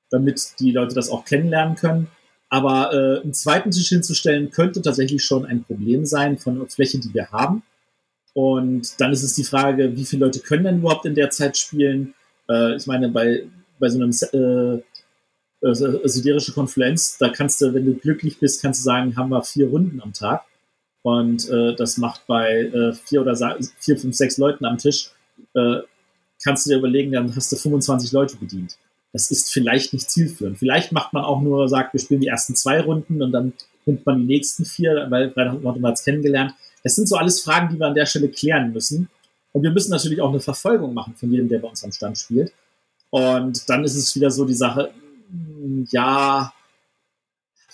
damit 0.09 0.53
die 0.59 0.71
Leute 0.71 0.95
das 0.95 1.11
auch 1.11 1.23
kennenlernen 1.23 1.75
können. 1.75 2.07
Aber 2.49 2.91
äh, 2.93 3.21
einen 3.21 3.35
zweiten 3.35 3.69
Tisch 3.69 3.89
hinzustellen 3.89 4.49
könnte 4.49 4.81
tatsächlich 4.81 5.23
schon 5.23 5.45
ein 5.45 5.63
Problem 5.63 6.03
sein 6.07 6.39
von 6.39 6.57
der 6.57 6.67
Fläche, 6.67 6.97
die 6.97 7.13
wir 7.13 7.29
haben. 7.29 7.61
Und 8.33 8.99
dann 8.99 9.11
ist 9.11 9.23
es 9.23 9.35
die 9.35 9.43
Frage, 9.43 9.95
wie 9.95 10.05
viele 10.05 10.25
Leute 10.25 10.39
können 10.39 10.63
denn 10.63 10.79
überhaupt 10.79 11.05
in 11.05 11.15
der 11.15 11.29
Zeit 11.29 11.57
spielen? 11.57 12.13
Äh, 12.49 12.75
ich 12.75 12.87
meine, 12.87 13.09
bei, 13.09 13.43
bei 13.79 13.89
so 13.89 13.99
einem 14.01 14.11
äh, 14.11 14.81
äh, 15.67 16.07
siderische 16.07 16.53
Konfluenz, 16.53 17.17
da 17.17 17.29
kannst 17.29 17.61
du, 17.61 17.73
wenn 17.73 17.85
du 17.85 17.93
glücklich 17.93 18.39
bist, 18.39 18.61
kannst 18.61 18.81
du 18.81 18.83
sagen, 18.83 19.15
haben 19.15 19.29
wir 19.29 19.43
vier 19.43 19.67
Runden 19.67 20.01
am 20.01 20.13
Tag. 20.13 20.43
Und 21.03 21.49
äh, 21.49 21.75
das 21.75 21.97
macht 21.97 22.25
bei 22.27 22.63
äh, 22.63 22.93
vier 22.93 23.21
oder 23.21 23.35
vier, 23.79 23.97
fünf, 23.97 24.15
sechs 24.15 24.37
Leuten 24.37 24.65
am 24.65 24.77
Tisch, 24.77 25.11
äh, 25.53 25.79
kannst 26.43 26.65
du 26.65 26.71
dir 26.71 26.77
überlegen, 26.77 27.11
dann 27.11 27.35
hast 27.35 27.51
du 27.51 27.55
25 27.55 28.11
Leute 28.13 28.37
bedient. 28.37 28.77
Das 29.11 29.29
ist 29.29 29.51
vielleicht 29.51 29.93
nicht 29.93 30.09
zielführend. 30.09 30.57
Vielleicht 30.57 30.91
macht 30.91 31.13
man 31.13 31.23
auch 31.23 31.41
nur, 31.41 31.69
sagt, 31.69 31.93
wir 31.93 31.99
spielen 31.99 32.21
die 32.21 32.27
ersten 32.27 32.55
zwei 32.55 32.81
Runden 32.81 33.21
und 33.21 33.31
dann 33.31 33.53
nimmt 33.85 34.05
man 34.05 34.19
die 34.19 34.25
nächsten 34.25 34.65
vier, 34.65 35.07
weil, 35.09 35.35
weil 35.35 35.53
man 35.53 35.85
hat 35.85 35.95
es 35.95 36.03
kennengelernt. 36.03 36.53
Das 36.83 36.95
sind 36.95 37.07
so 37.07 37.15
alles 37.15 37.41
Fragen, 37.41 37.69
die 37.73 37.79
wir 37.79 37.87
an 37.87 37.95
der 37.95 38.05
Stelle 38.05 38.29
klären 38.29 38.71
müssen. 38.73 39.09
Und 39.53 39.63
wir 39.63 39.71
müssen 39.71 39.91
natürlich 39.91 40.21
auch 40.21 40.29
eine 40.29 40.39
Verfolgung 40.39 40.93
machen 40.93 41.15
von 41.15 41.31
jedem, 41.31 41.47
der 41.47 41.59
bei 41.59 41.69
uns 41.69 41.83
am 41.83 41.91
Stand 41.91 42.17
spielt. 42.17 42.51
Und 43.09 43.69
dann 43.69 43.83
ist 43.83 43.95
es 43.95 44.15
wieder 44.15 44.31
so 44.31 44.45
die 44.45 44.53
Sache, 44.53 44.91
hm, 45.29 45.87
ja, 45.91 46.51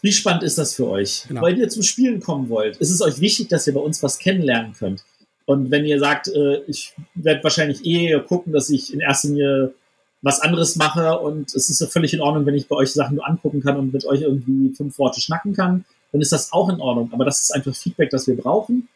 wie 0.02 0.12
spannend 0.12 0.44
ist 0.44 0.58
das 0.58 0.76
für 0.76 0.88
euch? 0.88 1.26
Genau. 1.28 1.42
Weil 1.42 1.58
ihr 1.58 1.70
zum 1.70 1.84
Spielen 1.84 2.20
kommen 2.20 2.50
wollt. 2.50 2.78
Ist 2.78 2.92
es 2.92 3.02
euch 3.02 3.20
wichtig, 3.20 3.50
dass 3.50 3.68
ihr 3.68 3.74
bei 3.74 3.80
uns 3.80 4.02
was 4.04 4.20
kennenlernen 4.20 4.74
könnt? 4.74 5.04
Und 5.46 5.72
wenn 5.72 5.86
ihr 5.86 6.00
sagt, 6.00 6.28
äh, 6.28 6.62
ich 6.68 6.94
werde 7.16 7.44
wahrscheinlich 7.44 7.84
eh 7.86 8.20
gucken, 8.20 8.54
dass 8.54 8.70
ich 8.70 8.94
in 8.94 9.00
erster 9.00 9.30
Linie 9.30 9.74
was 10.22 10.42
anderes 10.42 10.76
mache 10.76 11.18
und 11.20 11.56
es 11.56 11.70
ist 11.70 11.80
ja 11.80 11.88
völlig 11.88 12.14
in 12.14 12.22
Ordnung, 12.22 12.46
wenn 12.46 12.56
ich 12.56 12.68
bei 12.68 12.76
euch 12.76 12.92
Sachen 12.92 13.16
nur 13.16 13.28
angucken 13.28 13.62
kann 13.62 13.78
und 13.78 13.94
mit 13.94 14.06
euch 14.06 14.22
irgendwie 14.22 14.76
fünf 14.76 15.00
Worte 15.00 15.22
schnacken 15.22 15.54
kann, 15.54 15.86
dann 16.12 16.22
ist 16.22 16.32
das 16.32 16.52
auch 16.52 16.70
in 16.70 16.82
Ordnung. 16.82 17.10
Aber 17.14 17.26
das 17.26 17.40
ist 17.42 17.52
einfach 17.52 17.74
Feedback, 17.74 18.10
das 18.10 18.28
wir 18.28 18.36
brauchen. 18.36 18.90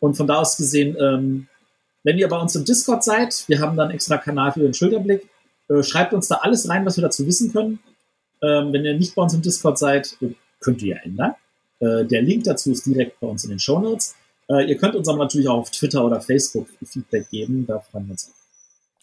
Und 0.00 0.16
von 0.16 0.26
da 0.26 0.36
aus 0.36 0.56
gesehen, 0.56 0.96
ähm, 1.00 1.48
wenn 2.04 2.18
ihr 2.18 2.28
bei 2.28 2.38
uns 2.38 2.54
im 2.54 2.64
Discord 2.64 3.04
seid, 3.04 3.44
wir 3.48 3.60
haben 3.60 3.76
dann 3.76 3.90
extra 3.90 4.18
Kanal 4.18 4.52
für 4.52 4.60
den 4.60 4.74
Schulterblick, 4.74 5.28
äh, 5.68 5.82
schreibt 5.82 6.14
uns 6.14 6.28
da 6.28 6.36
alles 6.36 6.68
rein, 6.68 6.86
was 6.86 6.96
wir 6.96 7.02
dazu 7.02 7.26
wissen 7.26 7.52
können. 7.52 7.80
Ähm, 8.42 8.72
wenn 8.72 8.84
ihr 8.84 8.96
nicht 8.96 9.14
bei 9.14 9.22
uns 9.22 9.34
im 9.34 9.42
Discord 9.42 9.78
seid, 9.78 10.16
könnt 10.60 10.82
ihr 10.82 10.96
ja 10.96 11.02
ändern. 11.02 11.34
Äh, 11.80 12.04
der 12.04 12.22
Link 12.22 12.44
dazu 12.44 12.70
ist 12.72 12.86
direkt 12.86 13.20
bei 13.20 13.26
uns 13.26 13.44
in 13.44 13.50
den 13.50 13.58
Show 13.58 13.78
Notes. 13.78 14.14
Äh, 14.48 14.68
ihr 14.68 14.76
könnt 14.76 14.94
uns 14.94 15.08
aber 15.08 15.18
natürlich 15.18 15.48
auch 15.48 15.58
auf 15.58 15.70
Twitter 15.70 16.04
oder 16.04 16.20
Facebook 16.20 16.68
Feedback 16.84 17.28
geben, 17.30 17.66
da 17.66 17.80
freuen 17.80 18.06
wir 18.06 18.12
uns 18.12 18.30
auch. 18.30 18.47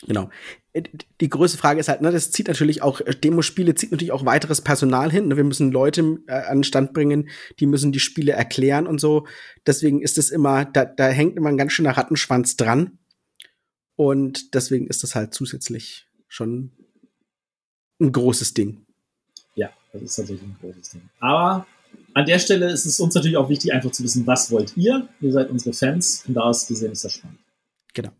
Genau. 0.03 0.29
Äh, 0.73 0.83
die 1.21 1.29
größte 1.29 1.57
Frage 1.57 1.79
ist 1.79 1.87
halt, 1.87 2.01
ne, 2.01 2.11
das 2.11 2.31
zieht 2.31 2.47
natürlich 2.47 2.81
auch, 2.81 3.01
äh, 3.01 3.15
Demospiele 3.15 3.75
zieht 3.75 3.91
natürlich 3.91 4.11
auch 4.11 4.25
weiteres 4.25 4.61
Personal 4.61 5.11
hin. 5.11 5.27
Ne? 5.27 5.37
Wir 5.37 5.43
müssen 5.43 5.71
Leute 5.71 6.19
äh, 6.27 6.33
an 6.33 6.59
den 6.59 6.63
Stand 6.63 6.93
bringen, 6.93 7.29
die 7.59 7.65
müssen 7.65 7.91
die 7.91 7.99
Spiele 7.99 8.33
erklären 8.33 8.87
und 8.87 8.99
so. 8.99 9.27
Deswegen 9.65 10.01
ist 10.01 10.17
es 10.17 10.29
immer, 10.29 10.65
da, 10.65 10.85
da 10.85 11.07
hängt 11.07 11.37
immer 11.37 11.49
ein 11.49 11.57
ganz 11.57 11.73
schöner 11.73 11.97
Rattenschwanz 11.97 12.57
dran. 12.57 12.99
Und 13.95 14.53
deswegen 14.53 14.87
ist 14.87 15.03
das 15.03 15.15
halt 15.15 15.33
zusätzlich 15.33 16.07
schon 16.27 16.71
ein 18.01 18.11
großes 18.11 18.53
Ding. 18.53 18.85
Ja, 19.55 19.69
das 19.93 20.01
ist 20.01 20.15
tatsächlich 20.15 20.45
ein 20.45 20.57
großes 20.59 20.89
Ding. 20.89 21.01
Aber 21.21 21.65
an 22.13 22.25
der 22.25 22.39
Stelle 22.39 22.69
ist 22.69 22.85
es 22.85 22.99
uns 22.99 23.15
natürlich 23.15 23.37
auch 23.37 23.47
wichtig, 23.47 23.71
einfach 23.71 23.91
zu 23.91 24.03
wissen, 24.03 24.27
was 24.27 24.51
wollt 24.51 24.75
ihr? 24.75 25.07
Ihr 25.21 25.31
seid 25.31 25.49
unsere 25.49 25.73
Fans. 25.73 26.23
Von 26.23 26.33
da 26.33 26.41
aus 26.41 26.67
gesehen 26.67 26.91
ist 26.91 27.05
das 27.05 27.13
spannend. 27.13 27.39
Genau. 27.93 28.11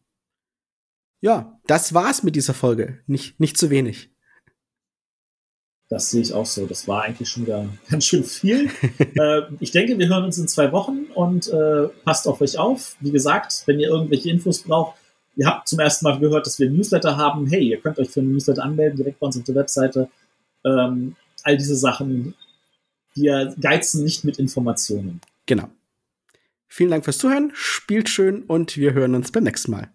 Ja, 1.21 1.59
das 1.67 1.93
war's 1.93 2.23
mit 2.23 2.35
dieser 2.35 2.53
Folge. 2.53 2.99
Nicht, 3.07 3.39
nicht 3.39 3.57
zu 3.57 3.69
wenig. 3.69 4.09
Das 5.87 6.09
sehe 6.09 6.21
ich 6.21 6.33
auch 6.33 6.45
so. 6.45 6.65
Das 6.65 6.87
war 6.87 7.03
eigentlich 7.03 7.29
schon 7.29 7.45
wieder 7.45 7.69
ganz 7.89 8.05
schön 8.05 8.23
viel. 8.23 8.69
äh, 8.99 9.41
ich 9.59 9.71
denke, 9.71 9.97
wir 9.97 10.07
hören 10.07 10.25
uns 10.25 10.37
in 10.37 10.47
zwei 10.47 10.71
Wochen 10.71 11.05
und 11.13 11.47
äh, 11.47 11.87
passt 12.03 12.27
auf 12.27 12.41
euch 12.41 12.57
auf. 12.57 12.95
Wie 12.99 13.11
gesagt, 13.11 13.63
wenn 13.65 13.79
ihr 13.79 13.89
irgendwelche 13.89 14.29
Infos 14.29 14.63
braucht, 14.63 14.97
ihr 15.35 15.47
habt 15.47 15.67
zum 15.67 15.79
ersten 15.79 16.05
Mal 16.05 16.19
gehört, 16.19 16.45
dass 16.45 16.59
wir 16.59 16.67
ein 16.67 16.75
Newsletter 16.75 17.17
haben. 17.17 17.47
Hey, 17.47 17.69
ihr 17.69 17.79
könnt 17.79 17.99
euch 17.99 18.09
für 18.09 18.21
einen 18.21 18.31
Newsletter 18.31 18.63
anmelden, 18.63 18.97
direkt 18.97 19.19
bei 19.19 19.27
uns 19.27 19.37
auf 19.37 19.43
der 19.43 19.55
Webseite. 19.55 20.09
Ähm, 20.63 21.15
all 21.43 21.57
diese 21.57 21.75
Sachen. 21.75 22.33
Wir 23.13 23.55
geizen 23.61 24.03
nicht 24.03 24.25
mit 24.25 24.39
Informationen. 24.39 25.21
Genau. 25.45 25.69
Vielen 26.67 26.91
Dank 26.91 27.05
fürs 27.05 27.19
Zuhören, 27.19 27.51
spielt 27.53 28.09
schön 28.09 28.43
und 28.43 28.75
wir 28.75 28.93
hören 28.93 29.15
uns 29.15 29.31
beim 29.31 29.43
nächsten 29.43 29.71
Mal. 29.71 29.94